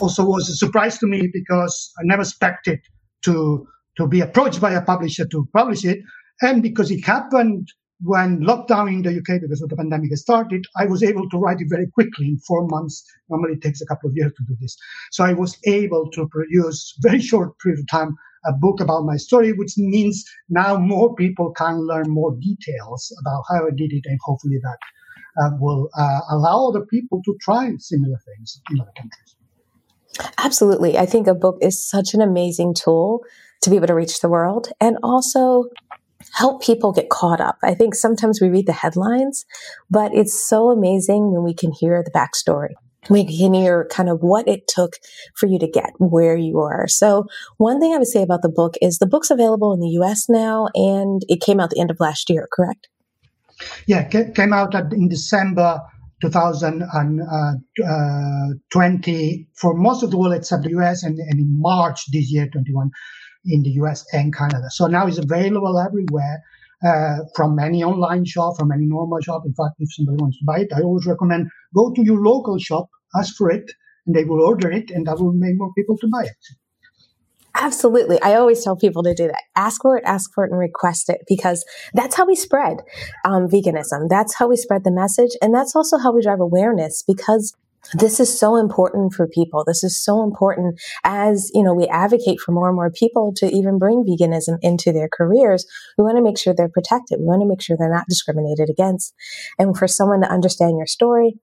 also 0.00 0.24
was 0.24 0.48
a 0.48 0.54
surprise 0.54 0.98
to 0.98 1.06
me 1.06 1.28
because 1.32 1.92
I 1.98 2.02
never 2.04 2.22
expected 2.22 2.80
to, 3.24 3.66
to 3.98 4.06
be 4.06 4.20
approached 4.20 4.60
by 4.60 4.72
a 4.72 4.82
publisher 4.82 5.26
to 5.26 5.48
publish 5.52 5.84
it. 5.84 5.98
And 6.40 6.62
because 6.62 6.90
it 6.90 7.04
happened 7.04 7.68
when 8.00 8.40
lockdown 8.40 8.88
in 8.88 9.02
the 9.02 9.18
UK 9.18 9.40
because 9.40 9.60
of 9.62 9.68
the 9.70 9.76
pandemic 9.76 10.16
started, 10.16 10.64
I 10.76 10.86
was 10.86 11.02
able 11.02 11.28
to 11.30 11.38
write 11.38 11.60
it 11.60 11.68
very 11.68 11.86
quickly 11.88 12.26
in 12.26 12.38
four 12.38 12.66
months. 12.66 13.04
Normally 13.28 13.54
it 13.54 13.62
takes 13.62 13.80
a 13.80 13.86
couple 13.86 14.08
of 14.08 14.16
years 14.16 14.32
to 14.36 14.44
do 14.46 14.56
this. 14.60 14.76
So 15.10 15.24
I 15.24 15.32
was 15.32 15.58
able 15.66 16.10
to 16.10 16.28
produce 16.28 16.94
very 17.00 17.20
short 17.20 17.58
period 17.58 17.80
of 17.80 17.88
time 17.88 18.16
a 18.46 18.52
book 18.52 18.80
about 18.80 19.04
my 19.04 19.16
story, 19.16 19.52
which 19.52 19.72
means 19.76 20.24
now 20.48 20.76
more 20.76 21.14
people 21.14 21.50
can 21.52 21.86
learn 21.86 22.08
more 22.08 22.36
details 22.40 23.12
about 23.20 23.42
how 23.48 23.66
I 23.66 23.70
did 23.74 23.92
it, 23.92 24.04
and 24.06 24.18
hopefully 24.22 24.58
that 24.62 24.78
uh, 25.42 25.50
will 25.58 25.90
uh, 25.98 26.20
allow 26.30 26.68
other 26.68 26.86
people 26.86 27.20
to 27.24 27.36
try 27.40 27.72
similar 27.78 28.18
things 28.24 28.60
in 28.70 28.80
other 28.80 28.92
countries. 28.96 29.36
Absolutely. 30.38 30.98
I 30.98 31.06
think 31.06 31.26
a 31.26 31.34
book 31.34 31.58
is 31.60 31.88
such 31.88 32.14
an 32.14 32.20
amazing 32.20 32.74
tool 32.74 33.24
to 33.62 33.70
be 33.70 33.76
able 33.76 33.88
to 33.88 33.94
reach 33.94 34.20
the 34.20 34.28
world 34.28 34.68
and 34.80 34.96
also 35.02 35.64
help 36.38 36.62
people 36.62 36.92
get 36.92 37.08
caught 37.10 37.40
up. 37.40 37.58
I 37.64 37.74
think 37.74 37.96
sometimes 37.96 38.40
we 38.40 38.48
read 38.48 38.66
the 38.66 38.72
headlines, 38.72 39.44
but 39.90 40.14
it's 40.14 40.48
so 40.48 40.70
amazing 40.70 41.32
when 41.32 41.42
we 41.42 41.52
can 41.52 41.72
hear 41.72 42.04
the 42.04 42.12
backstory. 42.12 42.74
We 43.10 43.24
can 43.24 43.54
hear 43.54 43.88
kind 43.90 44.08
of 44.08 44.20
what 44.20 44.46
it 44.46 44.68
took 44.68 44.92
for 45.34 45.46
you 45.46 45.58
to 45.58 45.66
get 45.66 45.94
where 45.98 46.36
you 46.36 46.60
are. 46.60 46.86
So 46.86 47.26
one 47.56 47.80
thing 47.80 47.92
I 47.92 47.98
would 47.98 48.06
say 48.06 48.22
about 48.22 48.42
the 48.42 48.48
book 48.48 48.74
is 48.80 48.98
the 48.98 49.06
book's 49.06 49.30
available 49.30 49.72
in 49.72 49.80
the 49.80 49.88
US 50.00 50.28
now 50.28 50.68
and 50.74 51.22
it 51.28 51.40
came 51.40 51.58
out 51.58 51.70
the 51.70 51.80
end 51.80 51.90
of 51.90 51.98
last 51.98 52.30
year, 52.30 52.46
correct? 52.52 52.88
Yeah, 53.86 54.04
came 54.08 54.52
out 54.52 54.74
in 54.92 55.08
December 55.08 55.80
2020 56.20 57.22
uh, 57.84 59.44
for 59.56 59.74
most 59.74 60.02
of 60.04 60.10
the 60.12 60.18
world 60.18 60.34
except 60.34 60.62
the 60.62 60.70
US 60.78 61.02
and 61.02 61.18
in 61.18 61.60
March 61.60 62.04
this 62.12 62.30
year, 62.30 62.48
21 62.48 62.90
in 63.48 63.62
the 63.62 63.70
US 63.82 64.04
and 64.12 64.34
Canada. 64.34 64.68
So 64.70 64.86
now 64.86 65.06
it's 65.06 65.18
available 65.18 65.78
everywhere. 65.78 66.42
Uh, 66.86 67.24
from 67.34 67.58
any 67.58 67.82
online 67.82 68.24
shop, 68.24 68.56
from 68.56 68.70
any 68.70 68.86
normal 68.86 69.20
shop. 69.20 69.42
In 69.44 69.52
fact, 69.52 69.74
if 69.80 69.92
somebody 69.94 70.16
wants 70.22 70.38
to 70.38 70.44
buy 70.44 70.60
it, 70.60 70.68
I 70.72 70.80
always 70.82 71.06
recommend 71.06 71.48
go 71.74 71.92
to 71.92 72.04
your 72.04 72.22
local 72.22 72.56
shop, 72.58 72.88
ask 73.16 73.34
for 73.34 73.50
it, 73.50 73.68
and 74.06 74.14
they 74.14 74.22
will 74.22 74.40
order 74.40 74.70
it, 74.70 74.88
and 74.92 75.04
that 75.08 75.18
will 75.18 75.32
make 75.32 75.58
more 75.58 75.72
people 75.76 75.98
to 75.98 76.06
buy 76.06 76.22
it. 76.26 76.36
Absolutely. 77.60 78.22
I 78.22 78.34
always 78.34 78.62
tell 78.62 78.76
people 78.76 79.02
to 79.02 79.12
do 79.12 79.26
that. 79.26 79.42
Ask 79.56 79.82
for 79.82 79.96
it, 79.96 80.04
ask 80.06 80.32
for 80.32 80.44
it, 80.44 80.52
and 80.52 80.60
request 80.60 81.08
it 81.08 81.22
because 81.26 81.64
that's 81.94 82.14
how 82.14 82.24
we 82.24 82.36
spread 82.36 82.78
um, 83.24 83.48
veganism. 83.48 84.08
That's 84.08 84.36
how 84.36 84.48
we 84.48 84.56
spread 84.56 84.84
the 84.84 84.92
message. 84.92 85.32
And 85.42 85.52
that's 85.52 85.74
also 85.74 85.98
how 85.98 86.12
we 86.12 86.22
drive 86.22 86.40
awareness 86.40 87.02
because 87.04 87.56
this 87.94 88.20
is 88.20 88.38
so 88.38 88.56
important 88.56 89.14
for 89.14 89.26
people. 89.26 89.64
This 89.66 89.82
is 89.82 90.02
so 90.02 90.22
important 90.22 90.80
as, 91.04 91.50
you 91.54 91.62
know, 91.62 91.74
we 91.74 91.86
advocate 91.86 92.40
for 92.40 92.52
more 92.52 92.68
and 92.68 92.76
more 92.76 92.90
people 92.90 93.32
to 93.36 93.46
even 93.46 93.78
bring 93.78 94.04
veganism 94.04 94.58
into 94.62 94.92
their 94.92 95.08
careers. 95.12 95.66
We 95.96 96.04
want 96.04 96.16
to 96.16 96.22
make 96.22 96.38
sure 96.38 96.54
they're 96.54 96.68
protected. 96.68 97.20
We 97.20 97.26
want 97.26 97.42
to 97.42 97.48
make 97.48 97.62
sure 97.62 97.76
they're 97.78 97.92
not 97.92 98.08
discriminated 98.08 98.68
against. 98.68 99.14
And 99.58 99.76
for 99.76 99.88
someone 99.88 100.20
to 100.20 100.30
understand 100.30 100.76
your 100.76 100.86
story, 100.86 101.38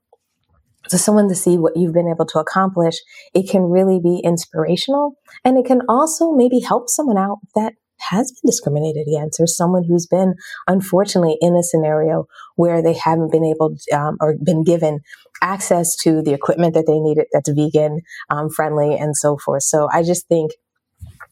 so 0.87 0.97
someone 0.97 1.27
to 1.29 1.35
see 1.35 1.57
what 1.57 1.75
you've 1.75 1.93
been 1.93 2.09
able 2.09 2.27
to 2.27 2.39
accomplish, 2.39 2.95
it 3.33 3.49
can 3.49 3.63
really 3.63 3.99
be 3.99 4.21
inspirational 4.23 5.15
and 5.43 5.57
it 5.57 5.65
can 5.65 5.81
also 5.89 6.31
maybe 6.31 6.59
help 6.59 6.89
someone 6.89 7.17
out 7.17 7.39
that 7.55 7.73
has 8.09 8.31
been 8.31 8.49
discriminated 8.49 9.07
against. 9.07 9.39
Or 9.39 9.47
someone 9.47 9.83
who's 9.83 10.07
been 10.07 10.35
unfortunately 10.67 11.37
in 11.41 11.55
a 11.55 11.63
scenario 11.63 12.27
where 12.55 12.81
they 12.81 12.93
haven't 12.93 13.31
been 13.31 13.45
able 13.45 13.75
um, 13.93 14.17
or 14.21 14.35
been 14.43 14.63
given 14.63 15.01
access 15.41 15.95
to 15.97 16.21
the 16.21 16.33
equipment 16.33 16.73
that 16.73 16.85
they 16.87 16.99
needed 16.99 17.25
that's 17.33 17.49
vegan 17.49 18.01
um, 18.29 18.49
friendly 18.49 18.97
and 18.97 19.15
so 19.17 19.37
forth. 19.37 19.63
So 19.63 19.89
i 19.91 20.01
just 20.01 20.27
think 20.27 20.51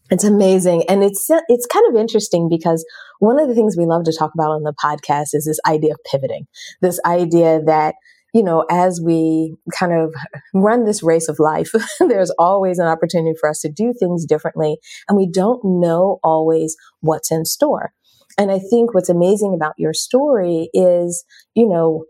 it's 0.10 0.24
amazing. 0.24 0.84
And 0.90 1.04
it's 1.04 1.30
it's 1.48 1.66
kind 1.66 1.86
of 1.90 2.00
interesting 2.00 2.50
because 2.50 2.86
one 3.20 3.40
of 3.40 3.48
the 3.48 3.56
things 3.56 3.76
we 3.78 3.86
love 3.86 4.04
to 4.04 4.16
talk 4.18 4.32
about 4.34 4.52
on 4.52 4.64
the 4.64 4.74
podcast 4.74 5.30
is 5.34 5.46
this 5.46 5.60
idea 5.66 5.94
of 5.94 6.00
pivoting. 6.12 6.46
This 6.82 7.00
idea 7.06 7.62
that 7.66 7.96
you 8.34 8.44
know, 8.44 8.66
as 8.70 9.00
we 9.04 9.56
kind 9.78 9.94
of 9.94 10.14
run 10.54 10.86
this 10.86 11.04
race 11.04 11.30
of 11.30 11.40
life, 11.40 11.72
there's 12.00 12.32
always 12.40 12.80
an 12.80 12.88
opportunity 12.88 13.36
for 13.40 13.50
us 13.50 13.62
to 13.62 13.70
do 13.70 13.94
things 13.98 14.26
differently. 14.26 14.78
And 15.08 15.18
we 15.18 15.30
don't 15.30 15.62
know 15.64 16.20
always 16.24 16.76
what's 17.02 17.32
in 17.32 17.46
store. 17.46 17.94
And 18.38 18.52
I 18.52 18.58
think 18.58 18.94
what's 18.94 19.10
amazing 19.10 19.54
about 19.54 19.74
your 19.78 19.94
story 19.94 20.70
is, 20.74 21.24
you 21.54 21.68
know, 21.68 22.06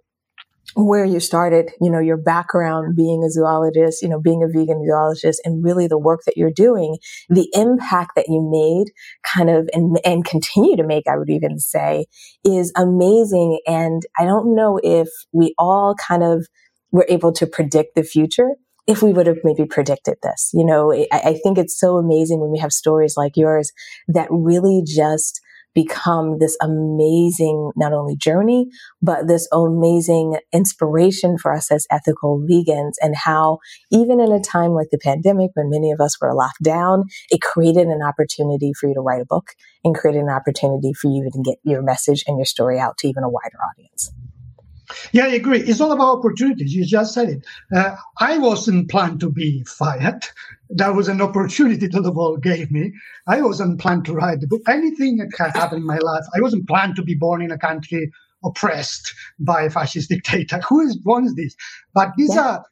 where 0.75 1.05
you 1.05 1.19
started, 1.19 1.71
you 1.81 1.91
know, 1.91 1.99
your 1.99 2.17
background 2.17 2.95
being 2.95 3.23
a 3.23 3.29
zoologist, 3.29 4.01
you 4.01 4.09
know, 4.09 4.19
being 4.19 4.43
a 4.43 4.47
vegan 4.47 4.83
zoologist 4.85 5.41
and 5.45 5.63
really 5.63 5.87
the 5.87 5.99
work 5.99 6.21
that 6.25 6.37
you're 6.37 6.51
doing, 6.51 6.97
the 7.29 7.47
impact 7.53 8.11
that 8.15 8.27
you 8.27 8.41
made 8.51 8.91
kind 9.23 9.49
of 9.49 9.69
and, 9.73 9.97
and 10.03 10.25
continue 10.25 10.75
to 10.75 10.83
make, 10.83 11.07
I 11.07 11.17
would 11.17 11.29
even 11.29 11.59
say 11.59 12.05
is 12.43 12.71
amazing. 12.75 13.59
And 13.67 14.03
I 14.17 14.25
don't 14.25 14.55
know 14.55 14.79
if 14.81 15.09
we 15.31 15.53
all 15.57 15.95
kind 15.95 16.23
of 16.23 16.47
were 16.91 17.05
able 17.09 17.33
to 17.33 17.45
predict 17.45 17.95
the 17.95 18.03
future 18.03 18.49
if 18.87 19.01
we 19.01 19.13
would 19.13 19.27
have 19.27 19.37
maybe 19.43 19.65
predicted 19.65 20.15
this. 20.23 20.49
You 20.53 20.65
know, 20.65 20.93
I, 20.93 21.07
I 21.11 21.39
think 21.43 21.57
it's 21.57 21.79
so 21.79 21.97
amazing 21.97 22.39
when 22.39 22.51
we 22.51 22.59
have 22.59 22.71
stories 22.71 23.15
like 23.15 23.37
yours 23.37 23.71
that 24.07 24.27
really 24.29 24.81
just 24.85 25.39
become 25.73 26.37
this 26.39 26.57
amazing, 26.61 27.71
not 27.75 27.93
only 27.93 28.15
journey, 28.15 28.67
but 29.01 29.27
this 29.27 29.47
amazing 29.51 30.37
inspiration 30.53 31.37
for 31.37 31.53
us 31.53 31.71
as 31.71 31.87
ethical 31.91 32.39
vegans 32.49 32.93
and 33.01 33.15
how 33.15 33.59
even 33.91 34.19
in 34.19 34.31
a 34.31 34.41
time 34.41 34.71
like 34.71 34.87
the 34.91 34.99
pandemic, 34.99 35.51
when 35.53 35.69
many 35.69 35.91
of 35.91 35.99
us 35.99 36.19
were 36.21 36.33
locked 36.33 36.63
down, 36.63 37.03
it 37.29 37.41
created 37.41 37.87
an 37.87 38.01
opportunity 38.01 38.71
for 38.73 38.87
you 38.87 38.93
to 38.93 39.01
write 39.01 39.21
a 39.21 39.25
book 39.25 39.49
and 39.83 39.95
created 39.95 40.21
an 40.21 40.29
opportunity 40.29 40.93
for 40.93 41.09
you 41.09 41.29
to 41.31 41.41
get 41.43 41.57
your 41.63 41.81
message 41.81 42.23
and 42.27 42.37
your 42.37 42.45
story 42.45 42.79
out 42.79 42.97
to 42.97 43.07
even 43.07 43.23
a 43.23 43.29
wider 43.29 43.57
audience. 43.71 44.11
Yeah, 45.11 45.25
I 45.25 45.33
agree. 45.33 45.59
It's 45.59 45.81
all 45.81 45.91
about 45.91 46.19
opportunities. 46.19 46.73
You 46.73 46.85
just 46.85 47.13
said 47.13 47.29
it. 47.29 47.45
Uh, 47.75 47.95
I 48.19 48.37
wasn't 48.37 48.89
planned 48.89 49.19
to 49.21 49.29
be 49.29 49.63
fired. 49.63 50.23
That 50.69 50.95
was 50.95 51.07
an 51.07 51.21
opportunity 51.21 51.87
that 51.87 52.01
the 52.01 52.11
world 52.11 52.41
gave 52.41 52.71
me. 52.71 52.93
I 53.27 53.41
wasn't 53.41 53.79
planned 53.79 54.05
to 54.05 54.13
write 54.13 54.41
the 54.41 54.47
book. 54.47 54.61
Anything 54.67 55.17
that 55.17 55.29
had 55.37 55.55
happened 55.55 55.81
in 55.81 55.87
my 55.87 55.99
life, 55.99 56.23
I 56.35 56.41
wasn't 56.41 56.67
planned 56.67 56.95
to 56.95 57.03
be 57.03 57.15
born 57.15 57.41
in 57.41 57.51
a 57.51 57.57
country 57.57 58.11
oppressed 58.43 59.13
by 59.39 59.63
a 59.63 59.69
fascist 59.69 60.09
dictator. 60.09 60.59
Who 60.69 60.91
wants 61.05 61.33
this? 61.35 61.55
But 61.93 62.11
these 62.17 62.35
yeah. 62.35 62.41
are 62.41 62.65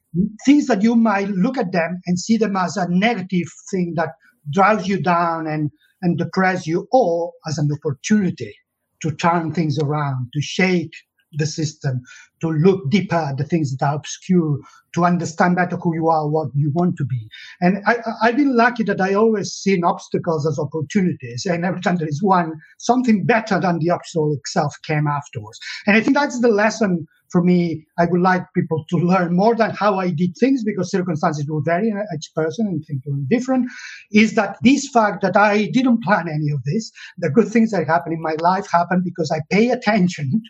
things 0.45 0.67
that 0.67 0.81
you 0.81 0.95
might 0.95 1.29
look 1.29 1.57
at 1.57 1.71
them 1.71 2.01
and 2.05 2.19
see 2.19 2.37
them 2.37 2.55
as 2.55 2.77
a 2.77 2.87
negative 2.89 3.47
thing 3.69 3.93
that 3.95 4.09
drives 4.51 4.87
you 4.87 5.01
down 5.01 5.47
and, 5.47 5.71
and 6.01 6.17
depress 6.17 6.67
you, 6.67 6.87
or 6.91 7.31
as 7.47 7.57
an 7.57 7.69
opportunity 7.71 8.55
to 9.01 9.11
turn 9.11 9.53
things 9.53 9.79
around, 9.79 10.29
to 10.33 10.41
shake 10.41 10.93
the 11.33 11.45
system, 11.45 12.01
to 12.41 12.49
look 12.49 12.89
deeper 12.89 13.15
at 13.15 13.37
the 13.37 13.43
things 13.43 13.75
that 13.75 13.85
are 13.85 13.95
obscure, 13.95 14.59
to 14.93 15.05
understand 15.05 15.55
better 15.55 15.77
who 15.77 15.95
you 15.95 16.09
are, 16.09 16.27
what 16.27 16.49
you 16.53 16.71
want 16.73 16.97
to 16.97 17.05
be. 17.05 17.27
And 17.61 17.83
I, 17.85 17.97
I've 18.21 18.37
been 18.37 18.55
lucky 18.55 18.83
that 18.83 18.99
I 18.99 19.13
always 19.13 19.51
seen 19.51 19.83
obstacles 19.83 20.45
as 20.47 20.59
opportunities. 20.59 21.45
And 21.45 21.65
every 21.65 21.81
time 21.81 21.97
there 21.97 22.07
is 22.07 22.21
one, 22.21 22.53
something 22.77 23.25
better 23.25 23.59
than 23.59 23.79
the 23.79 23.91
obstacle 23.91 24.33
itself 24.33 24.75
came 24.85 25.07
afterwards. 25.07 25.59
And 25.87 25.95
I 25.95 26.01
think 26.01 26.17
that's 26.17 26.41
the 26.41 26.49
lesson 26.49 27.07
for 27.31 27.41
me, 27.41 27.85
I 27.97 28.05
would 28.05 28.21
like 28.21 28.43
people 28.53 28.83
to 28.89 28.97
learn 28.97 29.35
more 29.35 29.55
than 29.55 29.71
how 29.71 29.97
I 29.97 30.09
did 30.09 30.35
things 30.37 30.63
because 30.63 30.91
circumstances 30.91 31.45
will 31.47 31.61
vary 31.61 31.87
in 31.87 32.03
each 32.15 32.29
person 32.35 32.67
and 32.67 32.85
things 32.85 33.01
will 33.05 33.15
be 33.15 33.35
different. 33.35 33.71
Is 34.11 34.35
that 34.35 34.57
this 34.61 34.89
fact 34.89 35.21
that 35.21 35.37
I 35.37 35.69
didn't 35.71 36.03
plan 36.03 36.27
any 36.27 36.51
of 36.51 36.63
this, 36.65 36.91
the 37.17 37.29
good 37.29 37.47
things 37.47 37.71
that 37.71 37.87
happen 37.87 38.11
in 38.11 38.21
my 38.21 38.35
life 38.41 38.69
happen 38.69 39.01
because 39.03 39.31
I 39.31 39.39
pay 39.49 39.69
attention 39.69 40.41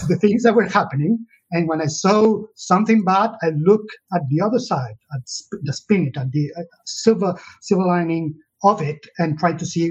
to 0.00 0.06
the 0.06 0.16
things 0.16 0.42
that 0.42 0.54
were 0.54 0.68
happening. 0.68 1.24
And 1.52 1.68
when 1.68 1.80
I 1.80 1.86
saw 1.86 2.42
something 2.56 3.04
bad, 3.04 3.30
I 3.42 3.50
look 3.56 3.84
at 4.14 4.22
the 4.28 4.40
other 4.40 4.58
side, 4.58 4.94
at 5.14 5.22
the 5.62 5.72
spin 5.72 6.08
it, 6.08 6.16
at 6.18 6.32
the 6.32 6.50
uh, 6.58 6.62
silver 6.86 7.38
silver 7.60 7.86
lining 7.86 8.34
of 8.64 8.80
it, 8.80 9.06
and 9.18 9.38
try 9.38 9.52
to 9.52 9.66
see 9.66 9.90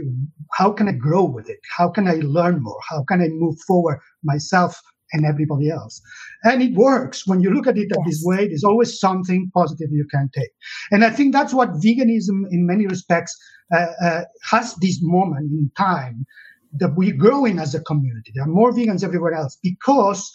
how 0.54 0.72
can 0.72 0.88
I 0.88 0.94
grow 0.94 1.24
with 1.24 1.50
it, 1.50 1.60
how 1.78 1.90
can 1.90 2.08
I 2.08 2.16
learn 2.24 2.64
more, 2.64 2.80
how 2.90 3.04
can 3.04 3.22
I 3.22 3.28
move 3.28 3.58
forward 3.68 4.00
myself 4.24 4.82
and 5.14 5.26
everybody 5.26 5.70
else. 5.70 6.02
And 6.44 6.62
it 6.62 6.74
works. 6.74 7.28
When 7.28 7.42
you 7.42 7.52
look 7.52 7.68
at 7.68 7.78
it 7.78 7.90
yes. 7.90 8.06
this 8.06 8.22
way, 8.24 8.48
there's 8.48 8.64
always 8.64 9.00
something 9.00 9.52
positive 9.54 9.90
you 9.92 10.08
can 10.10 10.30
take. 10.34 10.52
And 10.92 11.04
I 11.04 11.10
think 11.10 11.34
that's 11.34 11.54
what 11.54 11.72
veganism, 11.74 12.46
in 12.52 12.66
many 12.66 12.88
respects, 12.88 13.38
uh, 13.74 13.88
uh, 14.02 14.22
has 14.50 14.76
this 14.76 15.00
moment 15.02 15.52
in 15.52 15.72
time 15.78 16.26
that 16.74 16.96
we're 16.96 17.16
growing 17.16 17.60
as 17.60 17.76
a 17.76 17.82
community. 17.82 18.32
There 18.34 18.44
are 18.44 18.48
more 18.48 18.72
vegans 18.72 19.04
everywhere 19.04 19.34
else 19.34 19.58
because 19.62 20.32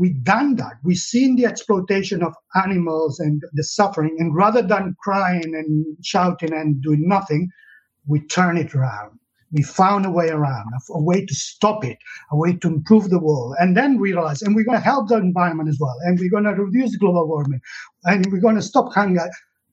we've 0.00 0.24
done 0.24 0.56
that. 0.56 0.74
We've 0.82 0.96
seen 0.96 1.36
the 1.36 1.46
exploitation 1.46 2.22
of 2.22 2.34
animals 2.64 3.20
and 3.20 3.42
the 3.52 3.62
suffering. 3.62 4.16
And 4.18 4.34
rather 4.34 4.62
than 4.62 4.96
crying 5.02 5.54
and 5.54 5.96
shouting 6.02 6.52
and 6.52 6.82
doing 6.82 7.06
nothing, 7.06 7.48
we 8.06 8.26
turn 8.26 8.56
it 8.56 8.74
around 8.74 9.20
we 9.52 9.62
found 9.62 10.06
a 10.06 10.10
way 10.10 10.28
around, 10.28 10.66
a, 10.90 11.00
way 11.00 11.24
to 11.24 11.34
stop 11.34 11.84
it, 11.84 11.98
a 12.30 12.36
way 12.36 12.54
to 12.54 12.68
improve 12.68 13.10
the 13.10 13.18
world. 13.18 13.56
And 13.58 13.76
then 13.76 13.98
realize, 13.98 14.42
and 14.42 14.54
we're 14.54 14.64
going 14.64 14.78
to 14.78 14.84
help 14.84 15.08
the 15.08 15.16
environment 15.16 15.68
as 15.68 15.78
well. 15.80 15.96
And 16.02 16.18
we're 16.18 16.30
going 16.30 16.44
to 16.44 16.54
reduce 16.54 16.96
global 16.96 17.26
warming. 17.26 17.60
And 18.04 18.26
we're 18.30 18.40
going 18.40 18.56
to 18.56 18.62
stop 18.62 18.92
hunger. 18.92 19.28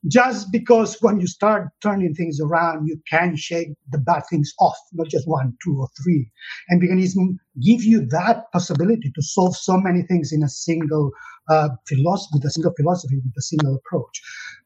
Just 0.10 0.52
because 0.52 0.98
when 1.02 1.20
you 1.20 1.28
start 1.28 1.70
turning 1.82 2.14
things 2.14 2.40
around, 2.40 2.88
you 2.88 3.00
can 3.10 3.36
shake 3.36 3.70
the 3.92 3.98
bad 3.98 4.24
things 4.30 4.54
off, 4.60 4.78
not 4.94 5.08
just 5.08 5.28
one, 5.28 5.54
two, 5.64 5.78
or 5.80 5.88
three. 6.04 6.30
And 6.70 6.82
veganism 6.82 7.38
give 7.62 7.84
you 7.84 8.06
that 8.08 8.52
possibility 8.52 9.12
to 9.14 9.22
solve 9.22 9.56
so 9.56 9.78
many 9.78 10.04
things 10.04 10.32
in 10.32 10.44
a 10.44 10.50
single 10.50 11.12
uh, 11.50 11.70
philosophy, 11.88 12.32
with 12.34 12.46
a 12.46 12.52
single 12.52 12.74
philosophy, 12.78 13.18
with 13.18 13.34
a 13.38 13.42
single 13.42 13.76
approach. 13.76 14.22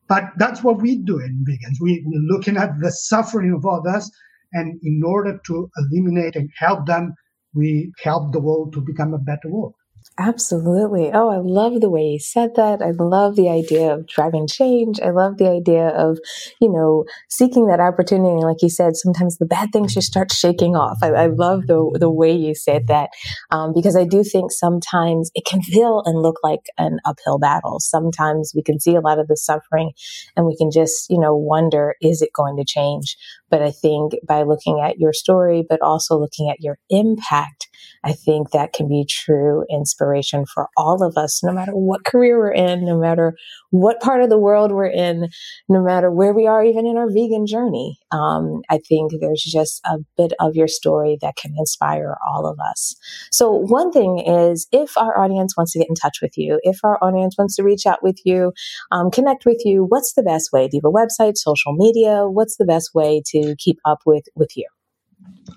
But 0.08 0.26
that's 0.38 0.64
what 0.64 0.82
we 0.82 0.98
do 0.98 1.20
in 1.20 1.46
vegans. 1.48 1.78
We, 1.80 2.04
we're 2.06 2.36
looking 2.36 2.58
at 2.58 2.80
the 2.82 2.92
suffering 2.92 3.54
of 3.54 3.66
others, 3.66 4.12
and 4.54 4.80
in 4.84 5.02
order 5.06 5.40
to 5.46 5.70
eliminate 5.78 6.36
and 6.36 6.50
help 6.58 6.86
them, 6.86 7.14
we 7.54 7.92
help 8.04 8.34
the 8.34 8.40
world 8.42 8.74
to 8.74 8.82
become 8.82 9.14
a 9.14 9.20
better 9.20 9.50
world. 9.50 9.74
Absolutely. 10.24 11.10
Oh, 11.12 11.30
I 11.30 11.38
love 11.38 11.82
the 11.82 11.90
way 11.90 12.04
you 12.04 12.20
said 12.20 12.54
that. 12.56 12.80
I 12.84 12.92
love 12.92 13.36
the 13.36 13.50
idea 13.50 13.92
of 13.92 14.06
driving 14.06 14.48
change. 14.48 15.00
I 15.00 15.10
love 15.10 15.38
the 15.38 15.50
idea 15.50 15.88
of, 15.88 16.20
you 16.60 16.72
know, 16.72 17.06
seeking 17.28 17.66
that 17.68 17.80
opportunity. 17.80 18.44
Like 18.44 18.62
you 18.62 18.70
said, 18.70 18.96
sometimes 18.96 19.38
the 19.38 19.48
bad 19.48 19.70
things 19.74 19.96
just 19.96 20.06
start 20.06 20.32
shaking 20.32 20.76
off. 20.76 21.00
I, 21.02 21.08
I 21.08 21.26
love 21.26 21.66
the, 21.66 21.98
the 22.00 22.10
way 22.10 22.32
you 22.32 22.54
said 22.54 22.86
that. 22.88 23.10
Um, 23.50 23.74
because 23.74 23.96
I 23.96 24.04
do 24.04 24.24
think 24.24 24.52
sometimes 24.52 25.32
it 25.34 25.46
can 25.46 25.64
feel 25.64 26.04
and 26.06 26.22
look 26.22 26.38
like 26.44 26.68
an 26.78 27.00
uphill 27.04 27.40
battle. 27.40 27.80
Sometimes 27.80 28.52
we 28.56 28.62
can 28.62 28.80
see 28.80 28.94
a 28.94 29.02
lot 29.02 29.18
of 29.18 29.28
the 29.28 29.38
suffering 29.38 29.92
and 30.38 30.46
we 30.46 30.56
can 30.56 30.70
just, 30.70 31.10
you 31.10 31.20
know, 31.20 31.36
wonder, 31.36 31.96
is 32.00 32.22
it 32.22 32.30
going 32.36 32.58
to 32.58 32.66
change? 32.66 33.18
But 33.50 33.64
I 33.64 33.72
think 33.72 34.14
by 34.28 34.44
looking 34.44 34.82
at 34.82 35.00
your 35.00 35.14
story, 35.14 35.66
but 35.68 35.82
also 35.82 36.16
looking 36.18 36.50
at 36.50 36.62
your 36.62 36.78
impact, 36.92 37.70
I 38.04 38.14
think 38.14 38.52
that 38.52 38.74
can 38.74 38.88
be 38.88 39.06
true 39.08 39.64
inspiration 39.70 40.46
for 40.46 40.70
all 40.76 41.04
of 41.04 41.18
us, 41.18 41.44
no 41.44 41.52
matter 41.52 41.74
what 41.74 42.04
career 42.06 42.38
we're 42.38 42.52
in, 42.52 42.86
no 42.86 42.98
matter 42.98 43.36
what 43.70 44.02
part 44.02 44.22
of 44.24 44.30
the 44.30 44.40
world 44.40 44.72
we're 44.72 44.88
in, 44.88 45.30
no 45.70 45.84
matter 45.84 46.12
where 46.12 46.34
we 46.34 46.48
are, 46.48 46.64
even 46.64 46.86
in 46.86 46.98
our 46.98 47.10
vegan 47.10 47.46
journey. 47.46 47.98
Um, 48.12 48.62
I 48.70 48.80
think 48.80 49.12
there's 49.20 49.44
just 49.44 49.82
a 49.86 50.00
bit 50.18 50.34
of 50.40 50.56
your 50.56 50.68
story 50.68 51.18
that 51.22 51.36
can 51.36 51.54
inspire 51.58 52.18
all 52.28 52.48
of 52.48 52.60
us. 52.60 52.96
So, 53.32 53.52
one 53.52 53.92
thing 53.92 54.20
is 54.20 54.68
if 54.72 54.98
our 54.98 55.20
audience 55.20 55.56
wants 55.56 55.74
to 55.74 55.80
get 55.80 55.90
in 55.90 55.96
touch 55.96 56.20
with 56.22 56.38
you, 56.38 56.60
if 56.64 56.80
our 56.84 56.98
audience 57.04 57.36
wants 57.38 57.56
to 57.58 57.64
reach 57.64 57.86
out 57.86 58.02
with 58.02 58.20
you, 58.26 58.52
um, 58.92 59.12
connect 59.12 59.46
with 59.46 59.62
you, 59.64 59.86
what's 59.88 60.14
the 60.14 60.24
best 60.24 60.52
way? 60.52 60.68
Do 60.68 60.78
you 60.78 60.82
have 60.84 60.92
a 60.92 61.24
website, 61.24 61.38
social 61.38 61.74
media? 61.74 62.28
What's 62.28 62.58
the 62.58 62.66
best 62.66 62.92
way 62.94 63.22
to 63.28 63.56
keep 63.58 63.78
up 63.86 64.00
with, 64.06 64.26
with 64.36 64.52
you? 64.56 64.68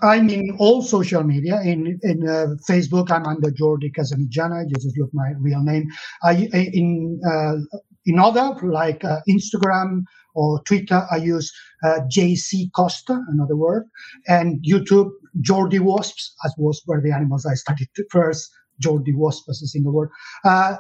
I'm 0.03 0.29
in 0.29 0.57
all 0.59 0.83
social 0.83 1.23
media. 1.23 1.61
In 1.63 1.99
in 2.03 2.29
uh, 2.29 2.57
Facebook, 2.69 3.11
I'm 3.11 3.27
under 3.27 3.51
Jordi 3.51 3.93
Casamitjana. 3.95 4.69
Just 4.69 4.97
look 4.99 5.11
my 5.13 5.33
real 5.39 5.63
name. 5.63 5.89
I 6.23 6.49
in 6.53 7.21
uh, 7.27 7.57
in 8.07 8.19
other 8.19 8.55
like 8.67 9.05
uh, 9.05 9.21
Instagram 9.29 10.03
or 10.35 10.63
Twitter, 10.65 11.07
I 11.11 11.17
use 11.17 11.53
uh, 11.85 12.01
JC 12.15 12.73
Costa, 12.75 13.21
another 13.29 13.57
word, 13.57 13.85
and 14.27 14.63
YouTube 14.65 15.11
Jordi 15.41 15.81
Wasps, 15.81 16.35
as 16.45 16.53
was 16.59 16.83
where 16.87 17.01
the 17.01 17.13
animals 17.13 17.47
I 17.47 17.55
studied 17.55 17.89
first. 18.11 18.51
Jordi 18.83 19.15
Wasp 19.15 19.49
as 19.49 19.63
a 19.63 19.69
single 19.69 19.93
word. 19.93 20.11
Uh, 20.45 20.77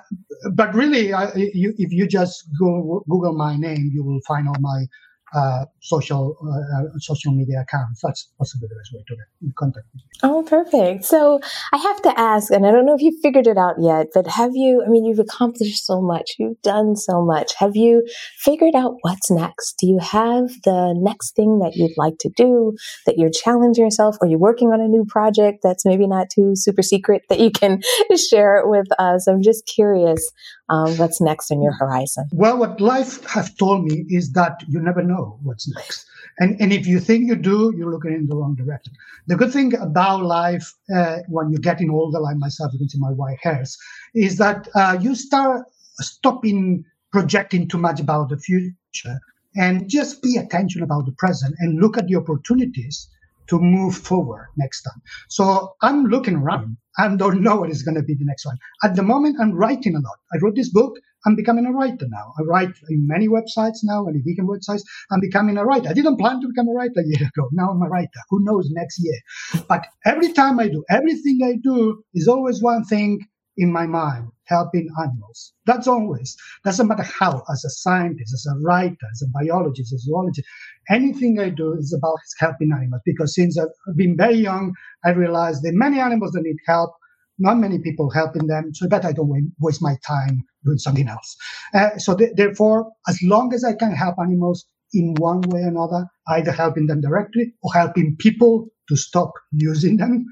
but 0.52 0.74
really, 0.74 1.12
I, 1.12 1.32
you, 1.34 1.74
if 1.78 1.92
you 1.92 2.08
just 2.08 2.44
go 2.58 3.04
Google 3.08 3.34
my 3.34 3.56
name, 3.56 3.92
you 3.94 4.02
will 4.02 4.20
find 4.26 4.48
all 4.48 4.56
my 4.58 4.86
uh, 5.34 5.64
social 5.80 6.36
uh, 6.42 6.78
uh, 6.78 6.98
social 6.98 7.32
media 7.32 7.60
accounts. 7.60 8.00
That's 8.02 8.30
possibly 8.38 8.68
the 8.68 8.76
best 8.76 8.92
way 8.94 9.04
to 9.06 9.16
get 9.16 9.26
in 9.42 9.52
contact 9.58 9.86
with 9.92 10.02
Oh, 10.22 10.44
perfect. 10.44 11.04
So 11.04 11.40
I 11.72 11.76
have 11.76 12.00
to 12.02 12.18
ask, 12.18 12.52
and 12.52 12.64
I 12.66 12.70
don't 12.70 12.86
know 12.86 12.94
if 12.94 13.02
you 13.02 13.18
figured 13.20 13.46
it 13.46 13.58
out 13.58 13.76
yet, 13.80 14.06
but 14.14 14.26
have 14.28 14.52
you? 14.54 14.82
I 14.86 14.88
mean, 14.88 15.04
you've 15.04 15.18
accomplished 15.18 15.84
so 15.84 16.00
much. 16.00 16.32
You've 16.38 16.60
done 16.62 16.96
so 16.96 17.24
much. 17.24 17.52
Have 17.58 17.74
you 17.74 18.06
figured 18.38 18.74
out 18.76 18.94
what's 19.00 19.30
next? 19.30 19.74
Do 19.78 19.86
you 19.86 19.98
have 20.00 20.50
the 20.64 20.94
next 20.96 21.34
thing 21.34 21.58
that 21.58 21.72
you'd 21.74 21.96
like 21.96 22.18
to 22.20 22.30
do? 22.36 22.74
That 23.06 23.18
you're 23.18 23.30
challenging 23.30 23.84
yourself? 23.84 24.16
Are 24.20 24.28
you 24.28 24.38
working 24.38 24.68
on 24.68 24.80
a 24.80 24.88
new 24.88 25.04
project 25.04 25.58
that's 25.62 25.84
maybe 25.84 26.06
not 26.06 26.28
too 26.34 26.52
super 26.54 26.82
secret 26.82 27.22
that 27.28 27.40
you 27.40 27.50
can 27.50 27.80
share 28.30 28.56
it 28.56 28.68
with 28.68 28.86
us? 28.98 29.26
I'm 29.26 29.42
just 29.42 29.66
curious 29.66 30.30
um, 30.68 30.96
what's 30.96 31.20
next 31.20 31.50
on 31.50 31.62
your 31.62 31.72
horizon? 31.72 32.24
Well, 32.32 32.58
what 32.58 32.80
life 32.80 33.24
has 33.26 33.52
told 33.54 33.84
me 33.84 34.06
is 34.08 34.32
that 34.32 34.62
you 34.68 34.80
never 34.80 35.02
know 35.02 35.38
what's 35.42 35.68
next. 35.74 36.06
And, 36.38 36.60
and 36.60 36.72
if 36.72 36.86
you 36.86 37.00
think 37.00 37.28
you 37.28 37.36
do, 37.36 37.72
you're 37.76 37.90
looking 37.90 38.12
in 38.12 38.26
the 38.26 38.36
wrong 38.36 38.54
direction. 38.54 38.92
The 39.26 39.36
good 39.36 39.52
thing 39.52 39.74
about 39.76 40.22
life, 40.22 40.72
uh, 40.94 41.18
when 41.28 41.50
you're 41.50 41.60
getting 41.60 41.90
older, 41.90 42.18
like 42.18 42.36
myself, 42.36 42.72
you 42.72 42.78
can 42.78 42.88
see 42.88 42.98
my 42.98 43.10
white 43.10 43.38
hairs, 43.40 43.76
is 44.14 44.38
that 44.38 44.68
uh, 44.74 44.98
you 45.00 45.14
start 45.14 45.66
stopping 46.00 46.84
projecting 47.12 47.68
too 47.68 47.78
much 47.78 48.00
about 48.00 48.28
the 48.30 48.38
future 48.38 49.20
and 49.54 49.88
just 49.88 50.20
be 50.20 50.36
attention 50.36 50.82
about 50.82 51.06
the 51.06 51.12
present 51.12 51.54
and 51.60 51.80
look 51.80 51.96
at 51.96 52.08
the 52.08 52.16
opportunities 52.16 53.08
to 53.48 53.58
move 53.58 53.96
forward 53.96 54.48
next 54.56 54.82
time. 54.82 55.00
So 55.28 55.74
I'm 55.82 56.04
looking 56.06 56.36
around. 56.36 56.76
Mm-hmm. 56.98 57.12
I 57.14 57.16
don't 57.16 57.42
know 57.42 57.56
what 57.56 57.70
is 57.70 57.82
going 57.82 57.96
to 57.96 58.02
be 58.02 58.14
the 58.14 58.24
next 58.24 58.46
one. 58.46 58.56
At 58.82 58.94
the 58.94 59.02
moment, 59.02 59.36
I'm 59.40 59.52
writing 59.52 59.96
a 59.96 60.00
lot. 60.00 60.18
I 60.32 60.38
wrote 60.40 60.54
this 60.54 60.70
book. 60.70 60.94
I'm 61.26 61.36
becoming 61.36 61.66
a 61.66 61.72
writer 61.72 62.06
now. 62.08 62.34
I 62.38 62.42
write 62.42 62.74
in 62.90 63.06
many 63.06 63.28
websites 63.28 63.78
now, 63.82 64.04
many 64.04 64.20
vegan 64.24 64.46
websites. 64.46 64.82
I'm 65.10 65.20
becoming 65.20 65.56
a 65.56 65.64
writer. 65.64 65.88
I 65.88 65.94
didn't 65.94 66.18
plan 66.18 66.40
to 66.40 66.48
become 66.48 66.68
a 66.68 66.72
writer 66.72 67.00
a 67.00 67.04
year 67.04 67.28
ago. 67.36 67.48
Now 67.52 67.70
I'm 67.70 67.82
a 67.82 67.88
writer. 67.88 68.20
Who 68.30 68.44
knows 68.44 68.68
next 68.70 69.00
year? 69.02 69.64
But 69.68 69.86
every 70.04 70.32
time 70.32 70.60
I 70.60 70.68
do, 70.68 70.84
everything 70.90 71.40
I 71.42 71.56
do 71.62 72.02
is 72.12 72.28
always 72.28 72.62
one 72.62 72.84
thing 72.84 73.26
in 73.56 73.72
my 73.72 73.86
mind 73.86 74.28
helping 74.46 74.88
animals. 75.00 75.52
That's 75.66 75.86
always, 75.86 76.36
doesn't 76.64 76.86
matter 76.86 77.02
how, 77.02 77.42
as 77.50 77.64
a 77.64 77.70
scientist, 77.70 78.34
as 78.34 78.46
a 78.50 78.58
writer, 78.60 79.06
as 79.12 79.22
a 79.22 79.30
biologist, 79.32 79.92
as 79.92 80.02
a 80.02 80.04
zoologist, 80.04 80.46
anything 80.90 81.38
I 81.40 81.48
do 81.48 81.74
is 81.74 81.94
about 81.96 82.18
helping 82.38 82.72
animals. 82.72 83.02
Because 83.04 83.34
since 83.34 83.58
I've 83.58 83.96
been 83.96 84.16
very 84.16 84.36
young, 84.36 84.74
I 85.04 85.10
realized 85.10 85.62
there 85.62 85.72
are 85.72 85.76
many 85.76 86.00
animals 86.00 86.32
that 86.32 86.42
need 86.42 86.56
help, 86.66 86.90
not 87.38 87.56
many 87.56 87.78
people 87.78 88.10
helping 88.10 88.46
them. 88.46 88.70
So 88.74 88.86
I 88.86 88.88
bet 88.88 89.04
I 89.04 89.12
don't 89.12 89.52
waste 89.60 89.82
my 89.82 89.96
time 90.06 90.42
doing 90.64 90.78
something 90.78 91.08
else. 91.08 91.36
Uh, 91.72 91.96
so 91.98 92.14
th- 92.16 92.32
therefore, 92.36 92.90
as 93.08 93.18
long 93.22 93.54
as 93.54 93.64
I 93.64 93.74
can 93.74 93.92
help 93.92 94.16
animals 94.20 94.66
in 94.92 95.14
one 95.14 95.40
way 95.48 95.60
or 95.60 95.68
another, 95.68 96.06
either 96.28 96.52
helping 96.52 96.86
them 96.86 97.00
directly 97.00 97.54
or 97.62 97.72
helping 97.72 98.16
people 98.18 98.68
to 98.88 98.96
stop 98.96 99.32
using 99.52 99.96
them, 99.96 100.26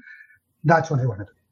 that's 0.63 0.89
what 0.91 0.99
I 0.99 1.05
want 1.05 1.19
to 1.19 1.25
do. 1.25 1.42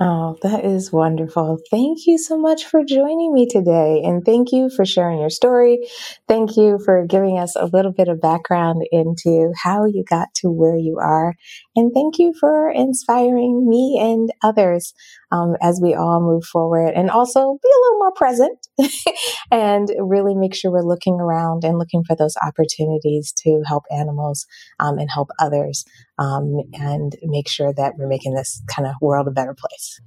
Oh, 0.00 0.36
that 0.42 0.64
is 0.64 0.92
wonderful. 0.92 1.58
Thank 1.70 2.06
you 2.06 2.18
so 2.18 2.36
much 2.36 2.64
for 2.64 2.82
joining 2.84 3.32
me 3.32 3.46
today. 3.46 4.02
And 4.04 4.24
thank 4.24 4.50
you 4.50 4.68
for 4.68 4.84
sharing 4.84 5.20
your 5.20 5.30
story. 5.30 5.86
Thank 6.26 6.56
you 6.56 6.80
for 6.84 7.06
giving 7.06 7.38
us 7.38 7.54
a 7.54 7.66
little 7.66 7.92
bit 7.92 8.08
of 8.08 8.20
background 8.20 8.82
into 8.90 9.52
how 9.62 9.84
you 9.84 10.02
got 10.08 10.34
to 10.36 10.50
where 10.50 10.76
you 10.76 10.98
are. 11.00 11.34
And 11.76 11.92
thank 11.94 12.18
you 12.18 12.32
for 12.40 12.70
inspiring 12.70 13.68
me 13.68 13.96
and 14.00 14.30
others 14.42 14.94
um, 15.34 15.56
as 15.60 15.80
we 15.82 15.94
all 15.94 16.20
move 16.20 16.44
forward 16.44 16.92
and 16.94 17.10
also 17.10 17.40
be 17.40 17.68
a 17.68 17.80
little 17.82 17.98
more 17.98 18.12
present 18.12 18.68
and 19.50 19.88
really 19.98 20.34
make 20.34 20.54
sure 20.54 20.70
we're 20.70 20.82
looking 20.82 21.14
around 21.14 21.64
and 21.64 21.76
looking 21.76 22.04
for 22.04 22.14
those 22.14 22.36
opportunities 22.42 23.32
to 23.32 23.62
help 23.66 23.82
animals 23.90 24.46
um, 24.78 24.96
and 24.98 25.10
help 25.10 25.30
others 25.40 25.84
um, 26.18 26.58
and 26.74 27.16
make 27.22 27.48
sure 27.48 27.72
that 27.72 27.94
we're 27.98 28.06
making 28.06 28.34
this 28.34 28.62
kind 28.68 28.86
of 28.86 28.94
world 29.00 29.26
a 29.26 29.32
better 29.32 29.54
place. 29.54 30.00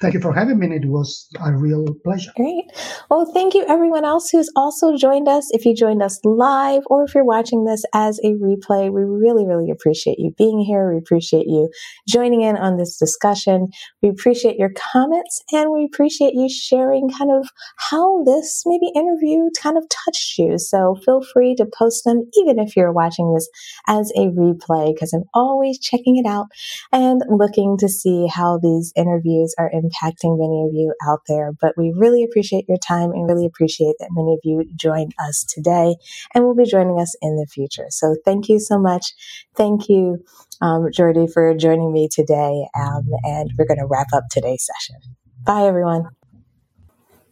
Thank 0.00 0.14
you 0.14 0.20
for 0.20 0.34
having 0.34 0.58
me. 0.58 0.66
It 0.74 0.86
was 0.86 1.28
a 1.40 1.52
real 1.52 1.86
pleasure. 2.04 2.32
Great. 2.36 2.64
Well, 3.08 3.30
thank 3.32 3.54
you 3.54 3.64
everyone 3.68 4.04
else 4.04 4.30
who's 4.30 4.50
also 4.56 4.96
joined 4.96 5.28
us. 5.28 5.48
If 5.52 5.64
you 5.64 5.74
joined 5.74 6.02
us 6.02 6.18
live 6.24 6.82
or 6.86 7.04
if 7.04 7.14
you're 7.14 7.24
watching 7.24 7.64
this 7.64 7.84
as 7.94 8.18
a 8.24 8.32
replay, 8.34 8.92
we 8.92 9.02
really, 9.02 9.46
really 9.46 9.70
appreciate 9.70 10.18
you 10.18 10.32
being 10.36 10.58
here. 10.58 10.92
We 10.92 10.98
appreciate 10.98 11.46
you 11.46 11.70
joining 12.08 12.42
in 12.42 12.56
on 12.56 12.76
this 12.76 12.98
discussion. 12.98 13.68
We 14.02 14.08
appreciate 14.08 14.55
your 14.58 14.72
comments 14.92 15.42
and 15.52 15.70
we 15.70 15.84
appreciate 15.84 16.34
you 16.34 16.48
sharing 16.48 17.10
kind 17.10 17.30
of 17.30 17.48
how 17.76 18.24
this 18.24 18.62
maybe 18.66 18.90
interview 18.94 19.48
kind 19.60 19.76
of 19.76 19.84
touched 19.88 20.38
you. 20.38 20.58
So 20.58 20.96
feel 21.04 21.22
free 21.22 21.54
to 21.56 21.66
post 21.66 22.04
them 22.04 22.28
even 22.34 22.58
if 22.58 22.76
you're 22.76 22.92
watching 22.92 23.32
this 23.34 23.48
as 23.88 24.10
a 24.16 24.28
replay 24.28 24.94
because 24.94 25.12
I'm 25.12 25.24
always 25.34 25.78
checking 25.78 26.16
it 26.16 26.26
out 26.26 26.46
and 26.92 27.22
looking 27.28 27.76
to 27.78 27.88
see 27.88 28.26
how 28.26 28.58
these 28.58 28.92
interviews 28.96 29.54
are 29.58 29.70
impacting 29.70 30.38
many 30.38 30.64
of 30.66 30.74
you 30.74 30.94
out 31.06 31.20
there. 31.28 31.52
But 31.60 31.74
we 31.76 31.92
really 31.96 32.24
appreciate 32.24 32.66
your 32.68 32.78
time 32.78 33.12
and 33.12 33.28
really 33.28 33.46
appreciate 33.46 33.96
that 34.00 34.10
many 34.12 34.34
of 34.34 34.40
you 34.44 34.64
joined 34.76 35.14
us 35.20 35.44
today 35.44 35.96
and 36.34 36.44
will 36.44 36.54
be 36.54 36.64
joining 36.64 37.00
us 37.00 37.14
in 37.22 37.36
the 37.36 37.46
future. 37.46 37.86
So 37.90 38.16
thank 38.24 38.48
you 38.48 38.58
so 38.58 38.78
much. 38.78 39.14
Thank 39.56 39.88
you, 39.88 40.24
um, 40.60 40.88
Jordi, 40.90 41.32
for 41.32 41.54
joining 41.54 41.92
me 41.92 42.08
today. 42.10 42.66
Um, 42.78 43.04
and 43.24 43.50
we're 43.58 43.66
going 43.66 43.78
to 43.78 43.86
wrap 43.86 44.08
up 44.12 44.24
today's 44.30 44.66
session. 44.66 45.00
Bye, 45.44 45.64
everyone. 45.64 46.08